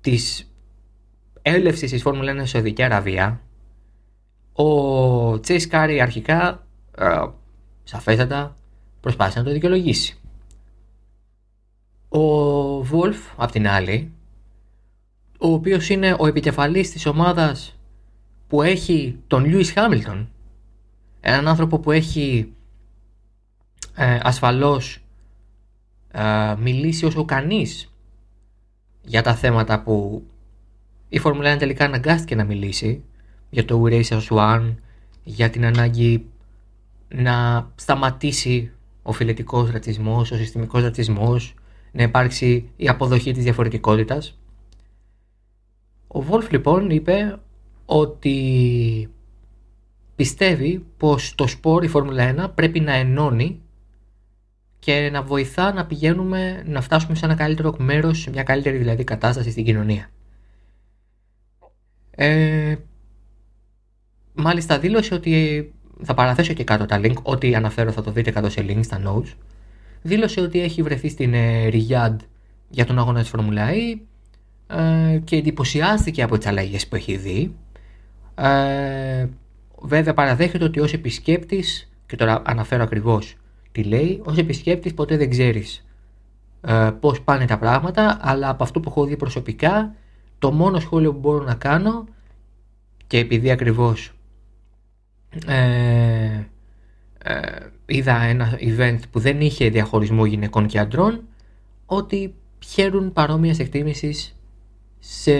της 0.00 0.52
έλευσης 1.42 1.90
της 1.90 2.02
Φόρμουλα 2.02 2.32
1 2.32 2.36
στη 2.36 2.48
Σαουδική 2.48 2.82
Αραβία 2.82 3.40
ο 4.52 5.40
Τσέις 5.40 5.66
Κάρι 5.66 6.00
αρχικά 6.00 6.66
ε, 6.98 7.24
σαφέστατα 7.84 8.56
προσπάθησε 9.00 9.38
να 9.38 9.44
το 9.44 9.52
δικαιολογήσει. 9.52 10.18
Ο 12.08 12.82
Βόλφ 12.82 13.18
απ' 13.36 13.50
την 13.50 13.68
άλλη 13.68 14.12
ο 15.38 15.52
οποίος 15.52 15.88
είναι 15.88 16.16
ο 16.18 16.26
επικεφαλής 16.26 16.90
της 16.90 17.06
ομάδας 17.06 17.78
που 18.48 18.62
έχει 18.62 19.18
τον 19.26 19.44
Λιούις 19.44 19.72
Χάμιλτον 19.72 20.28
έναν 21.20 21.48
άνθρωπο 21.48 21.78
που 21.78 21.90
έχει 21.90 22.52
ε, 23.94 24.18
ασφαλώς 24.22 24.98
ε, 26.12 26.54
μιλήσει 26.58 27.04
όσο 27.04 27.24
κανείς 27.24 27.92
για 29.02 29.22
τα 29.22 29.34
θέματα 29.34 29.82
που 29.82 30.24
η 31.08 31.18
Φόρμουλα 31.18 31.54
1 31.54 31.58
τελικά 31.58 31.84
αναγκάστηκε 31.84 32.34
να 32.34 32.44
μιλήσει 32.44 33.04
για 33.50 33.64
το 33.64 33.82
We 33.84 33.90
Race 33.90 34.20
One, 34.28 34.74
για 35.24 35.50
την 35.50 35.64
ανάγκη 35.64 36.26
να 37.08 37.66
σταματήσει 37.74 38.70
ο 39.02 39.12
φιλετικός 39.12 39.70
ρατσισμός, 39.70 40.30
ο 40.30 40.36
συστημικός 40.36 40.82
ρατσισμός, 40.82 41.54
να 41.92 42.02
υπάρξει 42.02 42.70
η 42.76 42.88
αποδοχή 42.88 43.32
της 43.32 43.42
διαφορετικότητας. 43.42 44.38
Ο 46.06 46.22
Βόλφ 46.22 46.50
λοιπόν 46.50 46.90
είπε 46.90 47.38
ότι 47.86 49.08
πιστεύει 50.16 50.86
πως 50.96 51.34
το 51.34 51.46
σπορ 51.46 51.84
η 51.84 51.88
Φόρμουλα 51.88 52.46
1 52.46 52.54
πρέπει 52.54 52.80
να 52.80 52.92
ενώνει 52.92 53.60
και 54.84 55.10
να 55.12 55.22
βοηθά 55.22 55.72
να 55.72 55.86
πηγαίνουμε 55.86 56.62
να 56.66 56.80
φτάσουμε 56.80 57.14
σε 57.14 57.24
ένα 57.24 57.34
καλύτερο 57.34 57.74
μέρος, 57.78 58.20
σε 58.20 58.30
μια 58.30 58.42
καλύτερη 58.42 58.76
δηλαδή 58.76 59.04
κατάσταση 59.04 59.50
στην 59.50 59.64
κοινωνία. 59.64 60.10
Ε, 62.10 62.74
μάλιστα 64.34 64.78
δήλωσε 64.78 65.14
ότι 65.14 65.72
θα 66.02 66.14
παραθέσω 66.14 66.52
και 66.52 66.64
κάτω 66.64 66.86
τα 66.86 67.00
link, 67.02 67.14
ό,τι 67.22 67.54
αναφέρω 67.54 67.90
θα 67.92 68.02
το 68.02 68.10
δείτε 68.10 68.30
κάτω 68.30 68.50
σε 68.50 68.64
link 68.68 68.80
στα 68.82 69.02
notes. 69.06 69.34
Δήλωσε 70.02 70.40
ότι 70.40 70.60
έχει 70.60 70.82
βρεθεί 70.82 71.08
στην 71.08 71.34
ε, 71.34 71.68
για 72.68 72.86
τον 72.86 72.98
αγώνα 72.98 73.20
της 73.20 73.28
Φόρμουλα 73.28 73.68
E 73.70 73.98
ε, 74.66 75.18
και 75.18 75.36
εντυπωσιάστηκε 75.36 76.22
από 76.22 76.38
τις 76.38 76.46
αλλαγές 76.46 76.88
που 76.88 76.96
έχει 76.96 77.16
δει. 77.16 77.54
Ε, 78.34 79.26
βέβαια 79.82 80.14
παραδέχεται 80.14 80.64
ότι 80.64 80.80
ως 80.80 80.92
επισκέπτης, 80.92 81.90
και 82.06 82.16
τώρα 82.16 82.42
αναφέρω 82.44 82.82
ακριβώς 82.82 83.36
τι 83.72 83.82
λέει, 83.82 84.20
ως 84.24 84.36
επισκέπτης 84.36 84.94
ποτέ 84.94 85.16
δεν 85.16 85.30
ξέρεις 85.30 85.84
ε, 86.60 86.90
πώς 87.00 87.20
πάνε 87.20 87.44
τα 87.44 87.58
πράγματα, 87.58 88.18
αλλά 88.20 88.48
από 88.48 88.62
αυτό 88.62 88.80
που 88.80 88.88
έχω 88.88 89.04
δει 89.04 89.16
προσωπικά, 89.16 89.94
το 90.38 90.52
μόνο 90.52 90.80
σχόλιο 90.80 91.12
που 91.12 91.18
μπορώ 91.18 91.44
να 91.44 91.54
κάνω 91.54 92.06
και 93.06 93.18
επειδή 93.18 93.50
ακριβώς 93.50 94.12
ε, 95.46 96.46
ε, 97.18 97.40
είδα 97.86 98.22
ένα 98.22 98.58
event 98.60 98.98
που 99.10 99.18
δεν 99.18 99.40
είχε 99.40 99.68
διαχωρισμό 99.68 100.24
γυναικών 100.24 100.66
και 100.66 100.78
αντρών, 100.78 101.20
ότι 101.86 102.34
χαίρουν 102.64 103.12
παρόμοιας 103.12 103.58
εκτίμησης 103.58 104.36
σε 104.98 105.32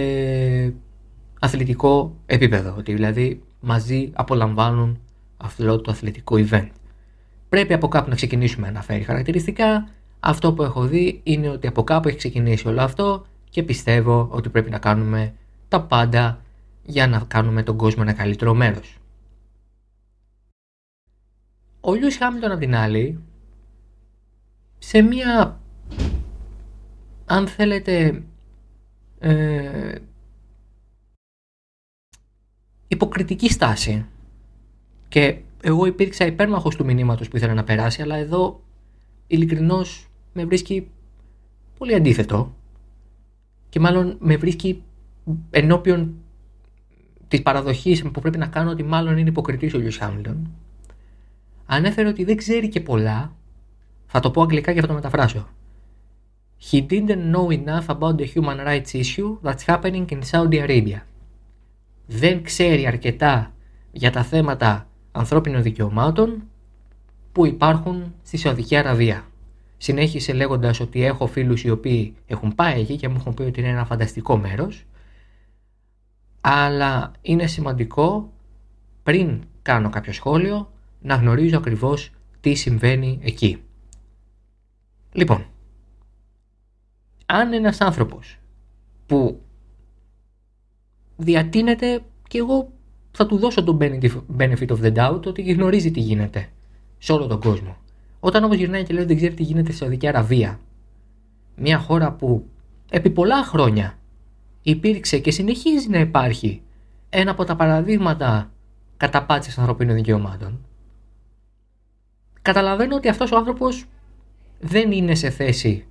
αθλητικό 1.41 2.17
επίπεδο, 2.27 2.75
ότι 2.79 2.93
δηλαδή 2.93 3.43
μαζί 3.61 4.11
απολαμβάνουν 4.13 5.01
αυτό 5.37 5.81
το 5.81 5.91
αθλητικό 5.91 6.37
event. 6.39 6.69
Πρέπει 7.53 7.73
από 7.73 7.89
κάπου 7.89 8.09
να 8.09 8.15
ξεκινήσουμε 8.15 8.71
να 8.71 8.83
φέρει 8.83 9.03
χαρακτηριστικά. 9.03 9.89
Αυτό 10.21 10.53
που 10.53 10.63
έχω 10.63 10.87
δει 10.87 11.21
είναι 11.23 11.49
ότι 11.49 11.67
από 11.67 11.85
κάπου 11.85 12.09
έχει 12.09 12.17
ξεκινήσει 12.17 12.69
όλο 12.69 12.83
αυτό 12.83 13.27
και 13.51 13.63
πιστεύω 13.63 14.29
ότι 14.31 14.49
πρέπει 14.49 14.71
να 14.71 14.79
κάνουμε 14.79 15.35
τα 15.69 15.83
πάντα 15.83 16.43
για 16.83 17.07
να 17.07 17.19
κάνουμε 17.19 17.63
τον 17.63 17.77
κόσμο 17.77 18.03
ένα 18.07 18.13
καλύτερο 18.17 18.55
μέρος. 18.55 18.99
Ο 21.81 21.95
Λιούς 21.95 22.17
Χάμιλτον 22.17 22.51
απ' 22.51 22.61
την 22.61 22.75
άλλη, 22.75 23.23
σε 24.79 25.03
μια, 25.03 25.61
αν 27.25 27.49
θέλετε, 27.49 28.23
ε, 29.19 29.99
υποκριτική 32.89 33.51
στάση 33.51 34.07
και 35.09 35.39
εγώ 35.63 35.87
υπήρξα 35.87 36.27
υπέρμαχος 36.27 36.77
του 36.77 36.85
μηνύματος 36.85 37.29
που 37.29 37.37
ήθελα 37.37 37.55
να 37.55 37.65
περάσει 37.65 38.03
αλλά 38.03 38.17
εδώ 38.17 38.61
ειλικρινώς 39.27 40.09
με 40.33 40.45
βρίσκει 40.45 40.89
πολύ 41.79 41.95
αντίθετο. 41.95 42.55
Και 43.69 43.81
μάλλον 43.81 44.17
με 44.21 44.37
βρίσκει 44.37 44.83
ενώπιον 45.51 46.15
της 47.29 47.43
παραδοχής 47.43 48.03
που 48.03 48.21
πρέπει 48.21 48.39
να 48.39 48.47
κάνω 48.47 48.71
ότι 48.71 48.83
μάλλον 48.83 49.17
είναι 49.17 49.29
υποκριτής 49.29 49.75
ο 49.75 49.79
Λιούς 49.79 49.97
Χάμιλτον 49.97 50.51
ανέφερε 51.67 52.09
ότι 52.09 52.25
δεν 52.25 52.37
ξέρει 52.37 52.69
και 52.69 52.81
πολλά 52.81 53.33
θα 54.07 54.21
το 54.21 54.31
πω 54.31 54.43
αγγλικά 54.43 54.73
και 54.73 54.81
θα 54.81 54.87
το 54.87 54.95
μεταφράσω. 54.95 55.49
He 56.71 56.87
didn't 56.87 57.35
know 57.35 57.49
enough 57.51 57.87
about 57.87 58.17
the 58.17 58.27
human 58.35 58.59
rights 58.67 58.95
issue 58.95 59.39
that's 59.43 59.65
happening 59.67 60.07
in 60.11 60.21
Saudi 60.31 60.67
Arabia. 60.67 61.01
Δεν 62.07 62.43
ξέρει 62.43 62.87
αρκετά 62.87 63.55
για 63.93 64.11
τα 64.11 64.23
θέματα 64.23 64.89
ανθρώπινων 65.13 65.63
δικαιωμάτων 65.63 66.43
που 67.33 67.47
υπάρχουν 67.47 68.15
στη 68.23 68.37
Σαουδική 68.37 68.77
Αραβία. 68.77 69.27
Συνέχισε 69.77 70.33
λέγοντας 70.33 70.81
ότι 70.81 71.05
έχω 71.05 71.27
φίλους 71.27 71.65
οι 71.65 71.71
οποίοι 71.71 72.15
έχουν 72.27 72.55
πάει 72.55 72.81
εκεί 72.81 72.97
και 72.97 73.09
μου 73.09 73.17
έχουν 73.19 73.35
πει 73.35 73.43
ότι 73.43 73.61
είναι 73.61 73.69
ένα 73.69 73.85
φανταστικό 73.85 74.37
μέρος 74.37 74.85
αλλά 76.41 77.13
είναι 77.23 77.47
σημαντικό 77.47 78.33
πριν 79.03 79.43
κάνω 79.63 79.91
κάποιο 79.91 80.13
σχόλιο 80.13 80.73
να 81.01 81.15
γνωρίζω 81.15 81.59
ακριβώς 81.59 82.11
τι 82.41 82.55
συμβαίνει 82.55 83.19
εκεί. 83.23 83.63
Λοιπόν, 85.13 85.47
αν 87.27 87.53
ένας 87.53 87.81
άνθρωπος 87.81 88.39
που 89.07 89.43
διατείνεται 91.17 92.05
και 92.29 92.39
εγώ 92.39 92.73
θα 93.13 93.27
του 93.27 93.37
δώσω 93.37 93.65
τον 93.65 93.79
benefit 94.39 94.69
of 94.69 94.81
the 94.83 94.93
doubt 94.95 95.27
ότι 95.27 95.43
γνωρίζει 95.43 95.91
τι 95.91 96.01
γίνεται 96.01 96.49
σε 96.99 97.13
όλο 97.13 97.27
τον 97.27 97.41
κόσμο. 97.41 97.77
Όταν 98.21 98.45
όμως 98.45 98.57
γυρνάει 98.57 98.83
και 98.83 98.95
λέει 98.95 99.05
δεν 99.05 99.17
ξέρει 99.17 99.35
τι 99.35 99.43
γίνεται 99.43 99.69
στη 99.69 99.77
Σαουδική 99.77 100.09
Αραβία, 100.09 100.61
μια 101.57 101.79
χώρα 101.79 102.13
που 102.13 102.47
επί 102.91 103.11
πολλά 103.11 103.45
χρόνια 103.45 103.99
υπήρξε 104.63 105.19
και 105.19 105.31
συνεχίζει 105.31 105.89
να 105.89 105.99
υπάρχει 105.99 106.63
ένα 107.11 107.31
από 107.31 107.45
τα 107.45 107.57
παραδείγματα 107.57 108.51
καταπάτησης 108.97 109.59
ανθρωπίνων 109.59 109.95
δικαιωμάτων, 109.95 110.65
καταλαβαίνω 112.43 112.97
ότι 112.97 113.09
αυτός 113.09 113.33
ο 113.33 113.37
άνθρωπος 113.37 113.85
δεν 114.61 114.93
είναι 114.93 115.15
σε 115.15 115.31
θέση 115.31 115.87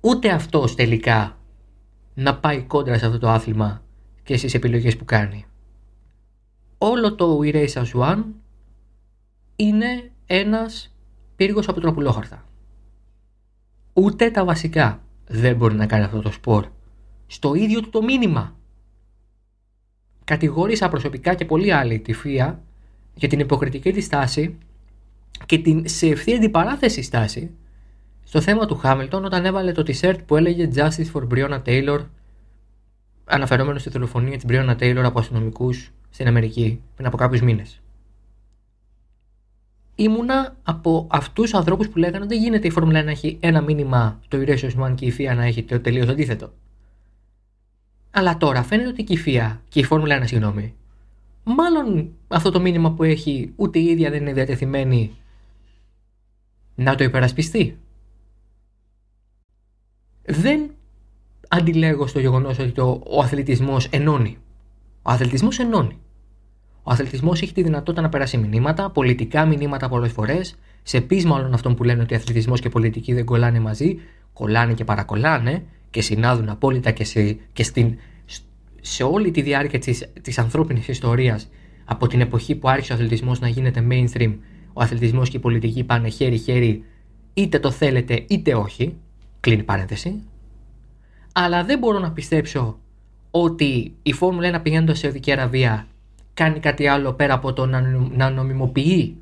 ούτε 0.00 0.30
αυτός 0.30 0.74
τελικά 0.74 1.36
να 2.14 2.36
πάει 2.36 2.62
κόντρα 2.62 2.98
σε 2.98 3.06
αυτό 3.06 3.18
το 3.18 3.28
άθλημα 3.28 3.82
και 4.22 4.36
στις 4.36 4.54
επιλογές 4.54 4.96
που 4.96 5.04
κάνει. 5.04 5.44
Όλο 6.82 7.14
το 7.14 7.38
We 7.42 7.54
Race 7.54 7.72
As 7.72 7.92
One 7.92 8.22
είναι 9.56 10.10
ένας 10.26 10.94
πύργος 11.36 11.68
από 11.68 11.80
τροπουλόχαρτα. 11.80 12.44
Ούτε 13.92 14.30
τα 14.30 14.44
βασικά 14.44 15.02
δεν 15.26 15.56
μπορεί 15.56 15.74
να 15.74 15.86
κάνει 15.86 16.04
αυτό 16.04 16.20
το 16.20 16.32
σπορ. 16.32 16.66
Στο 17.26 17.54
ίδιο 17.54 17.80
του 17.80 17.90
το 17.90 18.02
μήνυμα. 18.02 18.56
Κατηγόρησα 20.24 20.88
προσωπικά 20.88 21.34
και 21.34 21.44
πολλοί 21.44 21.72
άλλοι 21.72 21.98
τη 21.98 22.12
ΦΙΑ 22.12 22.62
για 23.14 23.28
την 23.28 23.40
υποκριτική 23.40 23.92
της 23.92 24.04
στάση 24.04 24.58
και 25.46 25.58
την 25.58 25.88
σε 25.88 26.06
ευθύ 26.06 26.34
αντιπαράθεση 26.34 27.02
στάση 27.02 27.50
στο 28.24 28.40
θέμα 28.40 28.66
του 28.66 28.76
Χάμιλτον 28.76 29.24
όταν 29.24 29.44
έβαλε 29.44 29.72
το 29.72 29.82
t-shirt 29.86 30.18
που 30.26 30.36
έλεγε 30.36 30.68
Justice 30.74 31.12
for 31.12 31.28
Breonna 31.28 31.62
Taylor 31.62 32.06
αναφερόμενος 33.24 33.80
στη 33.80 33.90
δολοφονία 33.90 34.36
της 34.36 34.44
Breonna 34.48 34.76
Taylor 34.76 35.02
από 35.04 35.18
αστυνομικούς 35.18 35.92
στην 36.10 36.26
Αμερική 36.26 36.80
πριν 36.94 37.06
από 37.06 37.16
κάποιους 37.16 37.40
μήνες. 37.40 37.80
Ήμουνα 39.94 40.56
από 40.62 41.06
αυτούς 41.10 41.44
τους 41.44 41.54
ανθρώπους 41.54 41.88
που 41.88 41.98
λέγανε 41.98 42.24
ότι 42.24 42.34
δεν 42.34 42.42
γίνεται 42.42 42.66
η 42.66 42.70
Φόρμουλα 42.70 43.02
να 43.02 43.10
έχει 43.10 43.36
ένα 43.40 43.60
μήνυμα 43.60 44.20
το 44.28 44.38
Erasmus 44.40 44.84
Man 44.84 44.94
και 44.94 45.06
η 45.06 45.14
FIA 45.18 45.34
να 45.36 45.44
έχει 45.44 45.62
το 45.62 45.80
τελείως 45.80 46.08
αντίθετο. 46.08 46.52
Αλλά 48.10 48.36
τώρα 48.36 48.62
φαίνεται 48.62 48.88
ότι 48.88 49.04
και 49.04 49.12
η 49.12 49.22
FIA 49.26 49.56
και 49.68 49.80
η 49.80 49.84
Φόρμουλα 49.84 50.22
1, 50.22 50.26
συγγνώμη, 50.26 50.74
μάλλον 51.44 52.12
αυτό 52.28 52.50
το 52.50 52.60
μήνυμα 52.60 52.92
που 52.92 53.02
έχει 53.02 53.52
ούτε 53.56 53.78
η 53.78 53.84
ίδια 53.84 54.10
δεν 54.10 54.20
είναι 54.20 54.32
διατεθειμένη 54.32 55.16
να 56.74 56.94
το 56.94 57.04
υπερασπιστεί. 57.04 57.78
Δεν 60.22 60.70
αντιλέγω 61.48 62.06
στο 62.06 62.20
γεγονός 62.20 62.58
ότι 62.58 62.72
το, 62.72 63.02
ο 63.06 63.20
αθλητισμός 63.20 63.86
ενώνει. 63.86 64.38
Ο 65.02 65.10
αθλητισμός 65.10 65.58
ενώνει. 65.58 65.98
Ο 66.82 66.90
αθλητισμός 66.90 67.42
έχει 67.42 67.52
τη 67.52 67.62
δυνατότητα 67.62 68.02
να 68.02 68.08
περάσει 68.08 68.36
μηνύματα, 68.36 68.90
πολιτικά 68.90 69.46
μηνύματα 69.46 69.88
πολλές 69.88 70.12
φορές, 70.12 70.54
σε 70.82 71.00
πείσμα 71.00 71.36
όλων 71.36 71.54
αυτών 71.54 71.74
που 71.74 71.84
λένε 71.84 72.02
ότι 72.02 72.14
αθλητισμός 72.14 72.60
και 72.60 72.68
πολιτική 72.68 73.12
δεν 73.12 73.24
κολλάνε 73.24 73.60
μαζί, 73.60 73.98
κολλάνε 74.32 74.72
και 74.72 74.84
παρακολλάνε 74.84 75.64
και 75.90 76.02
συνάδουν 76.02 76.48
απόλυτα 76.48 76.90
και 76.90 77.04
σε, 77.04 77.38
και 77.52 77.62
στην, 77.62 77.98
σε 78.80 79.02
όλη 79.02 79.30
τη 79.30 79.42
διάρκεια 79.42 79.78
της, 79.78 80.12
της 80.22 80.38
ανθρώπινης 80.38 80.88
ιστορίας 80.88 81.48
από 81.84 82.06
την 82.06 82.20
εποχή 82.20 82.54
που 82.54 82.68
άρχισε 82.68 82.92
ο 82.92 82.94
αθλητισμός 82.94 83.40
να 83.40 83.48
γίνεται 83.48 83.86
mainstream 83.90 84.34
ο 84.72 84.82
αθλητισμός 84.82 85.28
και 85.28 85.36
η 85.36 85.40
πολιτική 85.40 85.84
πάνε 85.84 86.08
χέρι-χέρι 86.08 86.84
είτε 87.34 87.58
το 87.58 87.70
θέλετε 87.70 88.24
είτε 88.28 88.54
όχι 88.54 88.96
κλείνει 89.40 89.62
παρένθεση 89.62 90.22
αλλά 91.32 91.64
δεν 91.64 91.78
μπορώ 91.78 91.98
να 91.98 92.12
πιστέψω 92.12 92.78
ότι 93.30 93.94
η 94.02 94.12
Φόρμουλα 94.12 94.58
1 94.58 94.62
πηγαίνοντας 94.62 94.98
σε 94.98 95.02
Σαουδική 95.04 95.32
Αραβία 95.32 95.86
κάνει 96.34 96.60
κάτι 96.60 96.86
άλλο 96.86 97.12
πέρα 97.12 97.34
από 97.34 97.52
το 97.52 97.66
να 98.16 98.30
νομιμοποιεί 98.30 99.16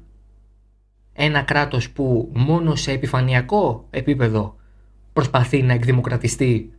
ένα 1.12 1.42
κράτος 1.42 1.90
που 1.90 2.30
μόνο 2.34 2.74
σε 2.74 2.92
επιφανειακό 2.92 3.86
επίπεδο 3.90 4.56
προσπαθεί 5.12 5.62
να 5.62 5.72
εκδημοκρατιστεί 5.72 6.72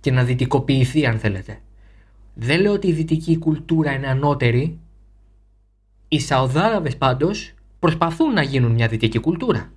και 0.00 0.10
να 0.10 0.24
δυτικοποιηθεί 0.24 1.06
αν 1.06 1.18
θέλετε. 1.18 1.58
Δεν 2.34 2.60
λέω 2.60 2.72
ότι 2.72 2.88
η 2.88 2.92
δυτική 2.92 3.38
κουλτούρα 3.38 3.92
είναι 3.92 4.08
ανώτερη. 4.08 4.78
Οι 6.08 6.20
Σαουδάραβες 6.20 6.96
πάντως 6.96 7.54
προσπαθούν 7.78 8.32
να 8.32 8.42
γίνουν 8.42 8.72
μια 8.72 8.88
δυτική 8.88 9.18
κουλτούρα. 9.18 9.72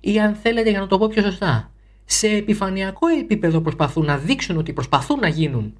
Ή 0.00 0.20
αν 0.20 0.34
θέλετε 0.34 0.70
για 0.70 0.80
να 0.80 0.86
το 0.86 0.98
πω 0.98 1.08
πιο 1.08 1.22
σωστά, 1.22 1.70
σε 2.04 2.28
επιφανειακό 2.28 3.06
επίπεδο 3.06 3.60
προσπαθούν 3.60 4.04
να 4.04 4.16
δείξουν 4.16 4.56
ότι 4.56 4.72
προσπαθούν 4.72 5.18
να 5.18 5.28
γίνουν 5.28 5.74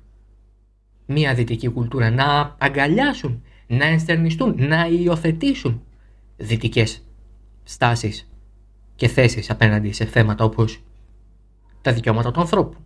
μια 1.11 1.35
δυτική 1.35 1.69
κουλτούρα, 1.69 2.11
να 2.11 2.57
αγκαλιάσουν, 2.59 3.43
να 3.67 3.85
ενστερνιστούν, 3.85 4.55
να 4.59 4.87
υιοθετήσουν 4.87 5.83
δυτικές 6.37 7.05
στάσεις 7.63 8.31
και 8.95 9.09
θέσεις 9.09 9.51
απέναντι 9.51 9.93
σε 9.93 10.05
θέματα 10.05 10.45
όπως 10.45 10.83
τα 11.83 11.93
δικαιώματα 11.93 12.31
του 12.31 12.41
ανθρώπου. 12.41 12.77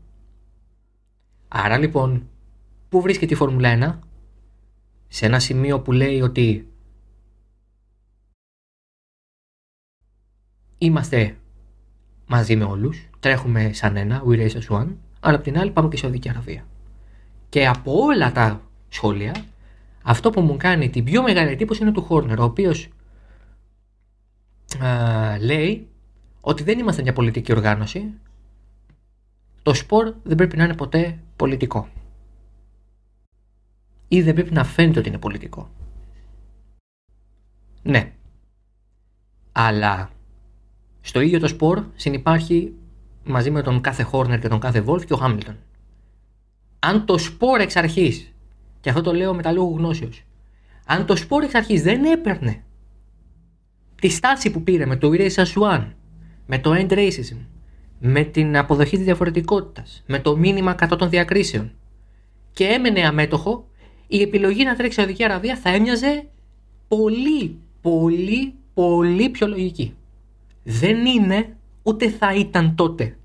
Άρα 1.49 1.79
λοιπόν, 1.79 2.29
πού 2.89 3.01
βρίσκεται 3.01 3.35
η 3.35 3.37
Φόρμουλα 3.37 4.01
1? 4.01 4.09
Σε 5.09 5.27
ένα 5.27 5.39
σημείο 5.39 5.81
που 5.81 5.93
λέει 5.93 6.21
ότι 6.21 6.69
είμαστε 10.79 11.37
μαζί 12.27 12.57
με 12.57 12.65
όλους, 12.65 13.09
τρέχουμε 13.21 13.73
σαν 13.73 13.97
ένα, 13.97 14.23
we 14.27 14.37
race 14.37 14.51
as 14.51 14.81
one, 14.81 14.89
αλλά 15.21 15.37
απ' 15.37 15.43
την 15.43 15.59
άλλη 15.59 15.71
πάμε 15.71 15.89
και 15.89 15.97
σε 15.97 16.03
Σαουδική 16.03 16.29
Αραβία. 16.29 16.67
Και 17.55 17.67
από 17.67 17.93
όλα 17.93 18.33
τα 18.33 18.61
σχόλια, 18.89 19.45
αυτό 20.03 20.31
που 20.31 20.41
μου 20.41 20.57
κάνει 20.57 20.91
την 20.91 21.05
πιο 21.05 21.23
μεγάλη 21.23 21.51
εντύπωση 21.51 21.83
είναι 21.83 21.93
του 21.93 22.03
Χόρνερ, 22.03 22.41
ο 22.41 22.45
οποίος 22.45 22.89
λέει 25.41 25.89
ότι 26.41 26.63
δεν 26.63 26.79
είμαστε 26.79 27.03
μια 27.03 27.13
πολιτική 27.13 27.53
οργάνωση, 27.53 28.13
το 29.63 29.75
σπορ 29.75 30.15
δεν 30.23 30.37
πρέπει 30.37 30.57
να 30.57 30.65
είναι 30.65 30.75
ποτέ 30.75 31.19
πολιτικό. 31.37 31.89
Ή 34.09 34.23
δεν 34.23 34.35
πρέπει 34.35 34.53
να 34.53 34.65
φαίνεται 34.65 34.99
ότι 34.99 35.09
είναι 35.09 35.19
πολιτικό. 35.19 35.71
Ναι. 37.83 38.13
Αλλά 39.53 40.11
στο 41.01 41.21
ίδιο 41.21 41.41
το 41.41 41.49
σπορ 41.49 41.85
συνυπάρχει 41.95 42.75
μαζί 43.25 43.51
με 43.51 43.63
τον 43.63 43.81
κάθε 43.81 44.03
Χόρνερ 44.03 44.39
και 44.39 44.49
τον 44.49 44.61
κάθε 44.61 44.81
Βόλφ 44.81 45.05
και 45.05 45.13
ο 45.13 45.17
Χάμιλτον. 45.17 45.57
Αν 46.89 47.05
το 47.05 47.19
σπορ 47.19 47.61
εξ 47.61 47.77
αρχής, 47.77 48.33
και 48.81 48.89
αυτό 48.89 49.03
το 49.03 49.13
λέω 49.13 49.35
με 49.35 49.43
τα 49.43 49.53
λόγου 49.53 49.77
γνώσεως, 49.77 50.25
αν 50.87 51.07
το 51.07 51.17
σπορ 51.17 51.43
εξ 51.43 51.55
αρχής 51.55 51.83
δεν 51.83 52.05
έπαιρνε 52.05 52.65
τη 54.01 54.09
στάση 54.09 54.51
που 54.51 54.63
πήρε 54.63 54.87
με 54.87 54.97
το 54.97 55.11
Erase 55.13 55.35
as 55.35 55.53
One, 55.63 55.87
με 56.47 56.59
το 56.59 56.73
End 56.75 56.93
Racism, 56.93 57.37
με 57.99 58.25
την 58.25 58.57
αποδοχή 58.57 58.97
της 58.97 59.05
διαφορετικότητας, 59.05 60.03
με 60.07 60.19
το 60.19 60.37
μήνυμα 60.37 60.75
κατά 60.75 60.97
των 60.97 61.11
διακρίσεων 61.11 61.73
και 62.53 62.65
έμενε 62.65 63.07
αμέτωχο, 63.07 63.69
η 64.07 64.21
επιλογή 64.21 64.65
να 64.65 64.77
τρέξει 64.77 64.99
Σαουδική 64.99 65.25
Αραβία 65.25 65.57
θα 65.57 65.71
έμοιαζε 65.71 66.27
πολύ, 66.89 67.59
πολύ, 67.81 68.55
πολύ 68.75 69.29
πιο 69.29 69.47
λογική. 69.47 69.95
Δεν 70.63 71.07
είναι, 71.07 71.57
ούτε 71.83 72.09
θα 72.09 72.35
ήταν 72.35 72.75
τότε. 72.75 73.17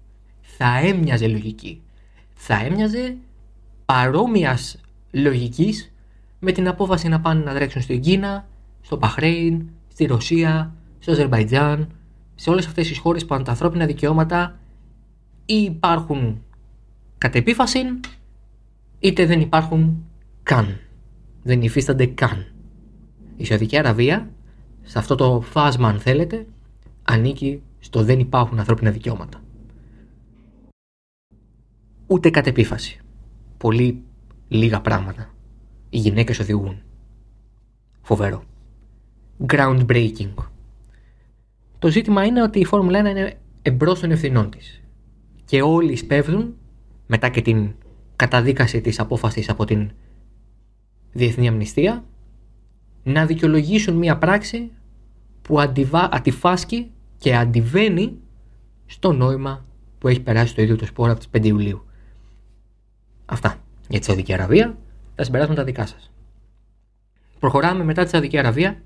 Θα 0.42 0.78
έμοιαζε 0.78 1.28
λογική. 1.28 1.82
Θα 2.34 2.66
έμοιαζε 2.66 3.18
παρόμοιας 3.90 4.78
λογικής 5.12 5.92
με 6.40 6.52
την 6.52 6.68
απόφαση 6.68 7.08
να 7.08 7.20
πάνε 7.20 7.44
να 7.44 7.54
τρέξουν 7.54 7.82
στην 7.82 8.02
Κίνα, 8.02 8.48
στο 8.82 8.98
Παχρέιν, 8.98 9.70
στη 9.88 10.06
Ρωσία, 10.06 10.74
στο 11.00 11.12
Αζερβαϊτζάν, 11.12 11.90
σε 12.36 12.50
όλες 12.50 12.66
αυτές 12.66 12.88
τις 12.88 12.98
χώρες 12.98 13.26
που 13.26 13.42
τα 13.42 13.52
ανθρώπινα 13.52 13.86
δικαιώματα 13.86 14.60
ή 15.46 15.56
υπάρχουν 15.56 16.42
κατ' 17.18 17.36
επίφαση 17.36 18.00
είτε 19.00 19.26
δεν 19.26 19.42
υπάρχουν 19.42 20.04
καν. 20.44 20.80
Δεν 21.44 21.62
υφίστανται 21.62 22.06
καν. 22.06 22.46
Η 23.38 23.46
Σαουδική 23.46 23.78
Αραβία, 23.78 24.30
σε 24.84 25.00
αυτό 25.00 25.16
το 25.16 25.42
φάσμα 25.42 25.88
αν 25.88 26.00
θέλετε, 26.00 26.46
ανήκει 27.04 27.62
στο 27.80 28.04
δεν 28.04 28.20
υπάρχουν 28.20 28.60
ανθρώπινα 28.60 28.92
δικαιώματα. 28.92 29.42
Ούτε 32.08 32.30
κατ' 32.30 32.48
επίφαση. 32.48 33.00
Πολύ 33.60 34.04
λίγα 34.48 34.82
πράγματα. 34.82 35.34
Οι 35.90 35.98
γυναίκες 35.98 36.40
οδηγούν. 36.40 36.82
Φοβερό. 38.02 38.44
Groundbreaking. 39.48 40.34
Το 41.80 41.88
ζήτημα 41.88 42.26
είναι 42.26 42.42
ότι 42.42 42.60
η 42.60 42.66
Φόρμουλα 42.66 43.02
1 43.02 43.06
είναι 43.06 43.40
εμπρός 43.62 44.00
των 44.00 44.12
ευθυνών 44.12 44.50
της. 44.50 44.82
Και 45.46 45.62
όλοι 45.62 45.96
σπέβδουν 45.96 46.56
μετά 47.08 47.30
και 47.30 47.42
την 47.42 47.74
καταδίκαση 48.16 48.82
της 48.82 49.00
απόφασης 49.00 49.50
από 49.50 49.66
την 49.66 49.92
Διεθνή 51.12 51.48
Αμνηστία 51.48 52.04
να 53.04 53.26
δικαιολογήσουν 53.26 53.96
μια 53.96 54.18
πράξη 54.18 54.72
που 55.42 55.60
αντιβα... 55.60 56.10
αντιφάσκει 56.12 56.92
και 57.18 57.36
αντιβαίνει 57.36 58.18
στο 58.86 59.12
νόημα 59.12 59.66
που 59.98 60.08
έχει 60.08 60.22
περάσει 60.22 60.56
το 60.56 60.62
ίδιο 60.62 60.76
το 60.76 60.86
σπόρο 60.86 61.12
από 61.12 61.20
τις 61.20 61.30
5 61.42 61.46
Ιουλίου. 61.46 61.84
Αυτά 63.30 63.56
για 63.88 64.00
τη 64.00 64.06
Σαουδική 64.06 64.34
Αραβία. 64.34 64.78
Τα 65.16 65.24
συμπεράσματα 65.24 65.64
δικά 65.64 65.86
σας. 65.86 66.12
Προχωράμε 67.40 67.84
μετά 67.84 68.04
τη 68.04 68.10
Σαουδική 68.10 68.38
Αραβία 68.38 68.82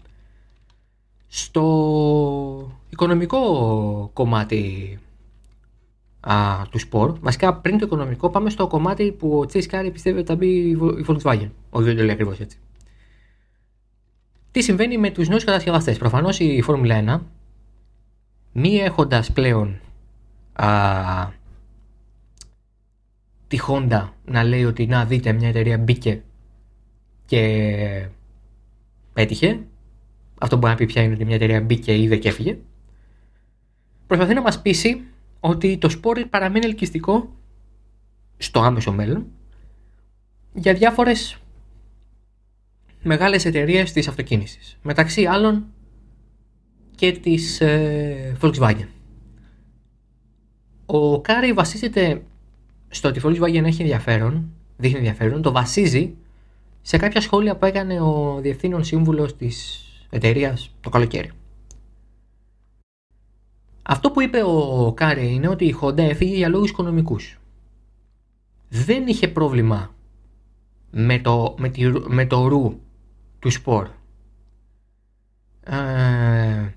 στο 1.27 2.77
οικονομικό 2.89 4.09
κομμάτι 4.13 4.99
α, 6.19 6.61
του 6.69 6.79
σπορ. 6.79 7.17
Βασικά 7.19 7.53
πριν 7.53 7.77
το 7.77 7.85
οικονομικό 7.85 8.29
πάμε 8.29 8.49
στο 8.49 8.67
κομμάτι 8.67 9.11
που 9.11 9.39
ο 9.39 9.45
Τσέις 9.45 9.67
Κάρι 9.67 9.91
πιστεύει 9.91 10.17
ότι 10.17 10.27
θα 10.27 10.35
μπει 10.35 10.47
η 10.47 10.77
Volkswagen. 11.07 11.49
Όχι 11.69 11.85
δεν 11.85 11.95
το 11.95 12.03
λέει 12.03 12.11
ακριβώς 12.11 12.39
έτσι. 12.39 12.57
Τι 14.51 14.61
συμβαίνει 14.61 14.97
με 14.97 15.11
τους 15.11 15.27
νέους 15.27 15.43
κατασκευαστές; 15.43 15.97
Προφανώς 15.97 16.39
η 16.39 16.61
Φόρμουλα 16.61 17.21
1 17.21 17.21
μη 18.51 18.75
έχοντας 18.75 19.31
πλέον 19.31 19.79
α, 20.53 20.67
τη 23.53 23.59
Honda 23.67 24.09
να 24.25 24.43
λέει 24.43 24.65
ότι 24.65 24.85
να 24.85 25.05
δείτε 25.05 25.31
μια 25.33 25.47
εταιρεία 25.47 25.77
μπήκε 25.77 26.23
και 27.25 28.07
πέτυχε 29.13 29.59
αυτό 30.39 30.57
μπορεί 30.57 30.71
να 30.71 30.77
πει 30.77 30.85
πια 30.85 31.01
είναι 31.01 31.13
ότι 31.13 31.25
μια 31.25 31.35
εταιρεία 31.35 31.61
μπήκε 31.61 31.97
είδε 31.97 32.17
και 32.17 32.27
έφυγε 32.27 32.57
προσπαθεί 34.07 34.33
να 34.33 34.41
μας 34.41 34.61
πείσει 34.61 35.01
ότι 35.39 35.77
το 35.77 35.89
σπόρ 35.89 36.19
παραμένει 36.25 36.65
ελκυστικό 36.65 37.35
στο 38.37 38.59
άμεσο 38.59 38.91
μέλλον 38.91 39.25
για 40.53 40.73
διάφορες 40.73 41.37
μεγάλες 43.03 43.45
εταιρείες 43.45 43.91
της 43.91 44.07
αυτοκίνησης 44.07 44.77
μεταξύ 44.81 45.25
άλλων 45.25 45.65
και 46.95 47.11
της 47.11 47.61
ε, 47.61 48.37
Volkswagen. 48.41 48.87
Ο 50.85 51.21
Κάρι 51.21 51.53
βασίζεται 51.53 52.23
στο 52.93 53.07
ότι 53.07 53.19
η 53.19 53.21
Volkswagen 53.25 53.63
έχει 53.63 53.81
ενδιαφέρον, 53.81 54.51
δείχνει 54.77 54.97
ενδιαφέρον, 54.97 55.41
το 55.41 55.51
βασίζει 55.51 56.13
σε 56.81 56.97
κάποια 56.97 57.21
σχόλια 57.21 57.55
που 57.55 57.65
έκανε 57.65 58.01
ο 58.01 58.39
διευθύνων 58.41 58.83
σύμβουλος 58.83 59.35
της 59.35 59.83
εταιρείας 60.09 60.75
το 60.81 60.89
καλοκαίρι. 60.89 61.31
Αυτό 63.83 64.11
που 64.11 64.21
είπε 64.21 64.43
ο 64.43 64.93
Κάρι 64.95 65.33
είναι 65.33 65.47
ότι 65.47 65.65
η 65.65 65.75
Honda 65.81 65.97
έφυγε 65.97 66.35
για 66.35 66.49
λόγους 66.49 66.69
οικονομικούς. 66.69 67.39
Δεν 68.69 69.07
είχε 69.07 69.27
πρόβλημα 69.27 69.93
με 70.91 71.19
το, 71.19 71.55
με, 71.57 71.69
τη, 71.69 71.91
με 72.07 72.25
το 72.25 72.47
ρου 72.47 72.79
του 73.39 73.51
σπορ. 73.51 73.87
Ε, 75.63 76.73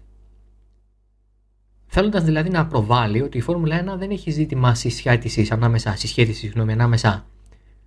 θέλοντας 1.99 2.25
δηλαδή 2.25 2.51
να 2.51 2.67
προβάλλει 2.67 3.23
ότι 3.23 3.39
η 3.39 3.41
Φόρμουλα 3.41 3.95
1 3.95 3.99
δεν 3.99 4.11
έχει 4.11 4.31
ζήτημα 4.31 4.75
συσχέτισης 4.75 5.51
ανάμεσα, 5.51 5.97
συσχέτισης, 5.97 6.53
γνώμη, 6.53 6.73
ανάμεσα 6.73 7.27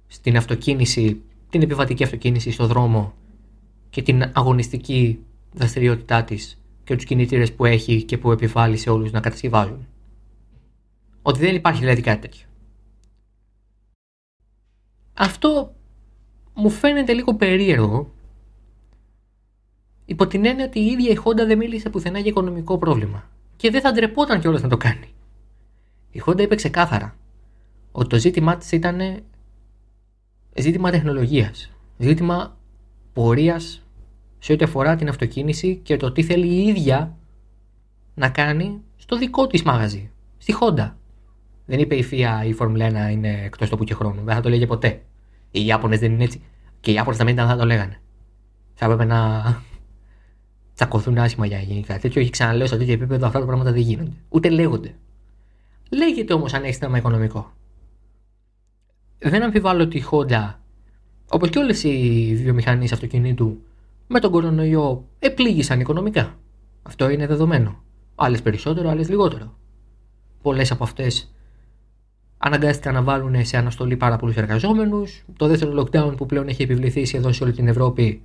στην 0.08 0.38
αυτοκίνηση, 0.38 1.22
την 1.50 1.62
επιβατική 1.62 2.04
αυτοκίνηση 2.04 2.52
στο 2.52 2.68
δρόμο 2.68 3.14
και 3.90 4.02
την 4.02 4.32
αγωνιστική 4.34 5.20
δραστηριότητά 5.54 6.24
της 6.24 6.62
και 6.84 6.96
τους 6.96 7.06
κινητήρες 7.06 7.54
που 7.54 7.66
έχει 7.66 8.04
και 8.04 8.18
που 8.18 8.32
επιβάλλει 8.32 8.78
σε 8.78 8.90
όλους 8.90 9.12
να 9.12 9.20
κατασκευάζουν. 9.20 9.88
Ότι 11.22 11.40
δεν 11.40 11.56
υπάρχει 11.56 11.80
δηλαδή 11.80 12.02
κάτι 12.02 12.22
τέτοιο. 12.22 12.46
Αυτό 15.14 15.74
μου 16.54 16.70
φαίνεται 16.70 17.14
λίγο 17.14 17.36
περίεργο 17.36 18.12
υπό 20.06 20.28
την 20.28 20.46
έννοια 20.46 20.66
ότι 20.66 20.80
η 20.80 20.86
ίδια 20.86 21.12
η 21.12 21.18
Honda 21.24 21.46
δεν 21.48 21.58
μίλησε 21.58 21.90
πουθενά 21.90 22.20
για 22.20 22.30
οικονομικό 22.30 22.78
πρόβλημα 22.78 23.30
και 23.60 23.70
δεν 23.72 23.82
θα 23.82 23.92
ντρεπόταν 23.92 24.40
κιόλας 24.40 24.62
να 24.62 24.70
το 24.70 24.78
κάνει. 24.78 25.14
Η 26.12 26.22
Honda 26.26 26.40
είπε 26.40 26.56
ξεκάθαρα 26.56 27.16
ότι 27.92 28.08
το 28.08 28.18
ζήτημά 28.20 28.58
της 28.58 28.72
ήταν 28.72 29.24
ζήτημα 30.56 30.92
τεχνολογίας, 30.92 31.72
ζήτημα 31.98 32.58
πορείας 33.14 33.86
σε 34.40 34.54
ό,τι 34.54 34.64
αφορά 34.64 34.96
την 34.96 35.10
αυτοκίνηση 35.10 35.76
και 35.76 35.98
το 35.98 36.12
τι 36.12 36.24
θέλει 36.24 36.48
η 36.48 36.68
ίδια 36.68 37.18
να 38.14 38.30
κάνει 38.30 38.82
στο 38.96 39.18
δικό 39.18 39.48
της 39.48 39.64
μαγαζί, 39.64 40.12
στη 40.38 40.56
Honda. 40.60 40.94
Δεν 41.66 41.80
είπε 41.80 41.96
η 41.96 42.06
FIA 42.12 42.48
η 42.48 42.56
Formula 42.60 43.08
1 43.08 43.12
είναι 43.12 43.42
εκτός 43.44 43.70
τόπου 43.70 43.84
και 43.84 43.94
χρόνου. 43.94 44.22
Δεν 44.24 44.36
θα 44.36 44.42
το 44.42 44.50
λέγε 44.50 44.66
ποτέ. 44.66 45.02
Οι 45.52 45.66
Ιάπωνες 45.66 46.00
δεν 46.00 46.12
είναι 46.12 46.24
έτσι. 46.24 46.42
Και 46.80 46.92
οι 46.92 46.94
Ιάπωνες 46.94 47.18
θα 47.18 47.24
μην 47.24 47.34
ήταν 47.34 47.48
θα 47.48 47.56
το 47.56 47.66
λέγανε. 47.66 48.02
Θα 48.74 48.86
έπρεπε 48.86 49.06
να 49.06 49.44
τσακωθούν 50.80 51.18
άσχημα 51.18 51.46
για 51.46 51.58
να 51.58 51.64
γίνει 51.64 51.82
κάτι 51.82 52.00
τέτοιο. 52.00 52.22
Έχει 52.22 52.30
ξαναλέω 52.30 52.68
σε 52.68 52.78
τέτοιο 52.78 52.94
επίπεδο 52.94 53.26
αυτά 53.26 53.40
τα 53.40 53.46
πράγματα 53.46 53.72
δεν 53.72 53.82
γίνονται. 53.82 54.12
Ούτε 54.30 54.50
λέγονται. 54.50 54.96
Λέγεται 55.90 56.34
όμως 56.34 56.54
αν 56.54 56.64
έχει 56.64 56.78
θέμα 56.78 56.98
οικονομικό. 56.98 57.52
Δεν 59.20 59.44
αμφιβάλλω 59.44 59.84
ότι 59.84 59.98
η 59.98 60.04
Honda 60.12 60.54
Όπως 61.30 61.50
και 61.50 61.60
όλες 61.60 61.84
οι 61.84 62.34
βιομηχανίες 62.36 62.92
αυτοκινήτου 62.92 63.62
με 64.08 64.20
τον 64.20 64.32
κορονοϊό 64.32 65.06
επλήγησαν 65.20 65.80
οικονομικά. 65.80 66.38
Αυτό 66.84 67.10
είναι 67.10 67.28
δεδομένο. 67.28 67.84
Άλλες 68.16 68.42
περισσότερο, 68.42 68.90
άλλες 68.90 69.10
λιγότερο. 69.10 69.58
Πολλές 70.42 70.72
από 70.72 70.84
αυτές 70.84 71.34
αναγκάστηκαν 72.38 72.94
να 72.94 73.04
βάλουν 73.04 73.46
σε 73.46 73.58
αναστολή 73.58 73.98
πάρα 73.98 74.16
πολλούς 74.16 74.36
εργαζόμενους. 74.36 75.24
Το 75.38 75.48
δεύτερο 75.48 75.82
lockdown 75.82 76.14
που 76.18 76.26
πλέον 76.26 76.48
έχει 76.48 76.64
επιβληθεί 76.64 77.06
σχεδόν 77.06 77.34
σε 77.34 77.44
όλη 77.44 77.54
την 77.54 77.68
Ευρώπη 77.68 78.22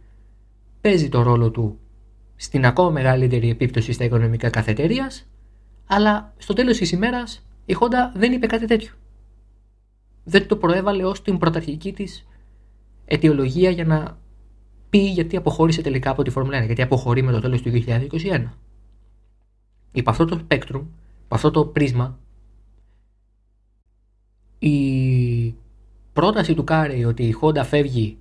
παίζει 0.81 1.09
το 1.09 1.23
ρόλο 1.23 1.51
του 1.51 1.79
στην 2.37 2.67
ακόμα 2.67 2.91
μεγαλύτερη 2.91 3.51
επίπτωση 3.51 3.93
στα 3.93 4.05
οικονομικά 4.05 4.51
κάθε 4.51 4.71
εταιρεία, 4.71 5.11
αλλά 5.87 6.35
στο 6.37 6.53
τέλος 6.53 6.79
της 6.79 6.93
ημέρας 6.93 7.47
η 7.65 7.77
Honda 7.81 8.13
δεν 8.15 8.33
είπε 8.33 8.47
κάτι 8.47 8.67
τέτοιο. 8.67 8.93
Δεν 10.25 10.47
το 10.47 10.57
προέβαλε 10.57 11.05
ως 11.05 11.23
την 11.23 11.39
πρωταρχική 11.39 11.93
της 11.93 12.27
αιτιολογία 13.05 13.71
για 13.71 13.85
να 13.85 14.19
πει 14.91 14.99
γιατί 14.99 15.37
αποχώρησε 15.37 15.83
τελικά 15.83 16.11
από 16.11 16.23
τη 16.23 16.31
Φόρμουλα 16.31 16.63
1, 16.63 16.67
γιατί 16.67 16.83
αποχωρεί 16.83 17.23
με 17.23 17.33
το 17.33 17.41
τέλος 17.41 17.63
του 17.63 17.71
2021. 17.71 18.45
Υπό 19.93 20.11
αυτό 20.11 20.25
το 20.25 20.41
spectrum, 20.49 20.83
υπό 21.25 21.35
αυτό 21.35 21.51
το 21.51 21.65
πρίσμα, 21.65 22.19
η 24.59 25.55
πρόταση 26.13 26.55
του 26.55 26.65
Κάρι 26.65 27.05
ότι 27.05 27.23
η 27.23 27.37
Honda 27.41 27.63
φεύγει 27.65 28.19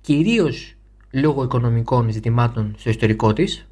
κυρίως 0.00 0.73
λόγω 1.14 1.42
οικονομικών 1.42 2.10
ζητημάτων 2.10 2.74
στο 2.78 2.90
ιστορικό 2.90 3.32
της 3.32 3.66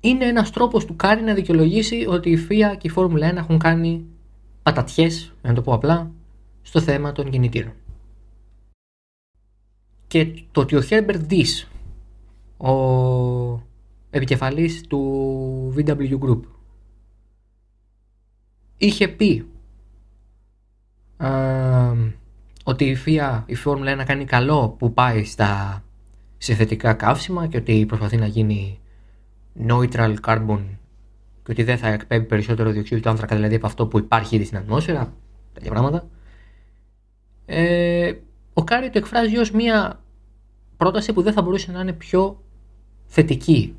είναι 0.00 0.24
ένας 0.24 0.50
τρόπος 0.50 0.84
του 0.84 0.96
Κάρι 0.96 1.22
να 1.22 1.34
δικαιολογήσει 1.34 2.06
ότι 2.08 2.30
η 2.30 2.46
FIA 2.48 2.76
και 2.78 2.86
η 2.86 2.88
Φόρμουλα 2.88 3.32
1 3.32 3.36
έχουν 3.36 3.58
κάνει 3.58 4.06
πατατιές, 4.62 5.32
να 5.42 5.54
το 5.54 5.62
πω 5.62 5.72
απλά, 5.72 6.10
στο 6.62 6.80
θέμα 6.80 7.12
των 7.12 7.30
κινητήρων. 7.30 7.72
Και 10.06 10.44
το 10.52 10.60
ότι 10.60 10.76
ο 10.76 10.82
Herbert 10.88 11.20
Diss, 11.30 11.66
ο 12.56 13.62
επικεφαλής 14.10 14.86
του 14.86 15.74
VW 15.76 16.18
Group, 16.18 16.40
είχε 18.76 19.08
πει 19.08 19.46
ότι 22.68 22.84
η 22.84 22.98
FIA, 23.06 23.42
η 23.46 23.54
Φόρμουλα 23.54 24.02
1 24.02 24.04
κάνει 24.06 24.24
καλό 24.24 24.68
που 24.68 24.92
πάει 24.92 25.24
στα 25.24 25.82
συνθετικά 26.38 26.92
καύσιμα 26.92 27.46
και 27.46 27.56
ότι 27.56 27.86
προσπαθεί 27.86 28.16
να 28.16 28.26
γίνει 28.26 28.80
neutral 29.66 30.14
carbon 30.26 30.60
και 31.42 31.50
ότι 31.50 31.62
δεν 31.62 31.78
θα 31.78 31.88
εκπέμπει 31.88 32.24
περισσότερο 32.24 32.70
διοξείδιο 32.70 33.02
του 33.02 33.08
άνθρακα 33.08 33.34
δηλαδή 33.34 33.54
από 33.54 33.66
αυτό 33.66 33.86
που 33.86 33.98
υπάρχει 33.98 34.36
ήδη 34.36 34.44
στην 34.44 34.58
ατμόσφαιρα, 34.58 35.12
τέτοια 35.52 35.70
πράγματα. 35.70 36.08
Ε, 37.46 38.12
ο 38.52 38.64
Κάρι 38.64 38.90
το 38.90 38.98
εκφράζει 38.98 39.38
ως 39.38 39.50
μια 39.50 40.00
πρόταση 40.76 41.12
που 41.12 41.22
δεν 41.22 41.32
θα 41.32 41.42
μπορούσε 41.42 41.72
να 41.72 41.80
είναι 41.80 41.92
πιο 41.92 42.42
θετική. 43.06 43.76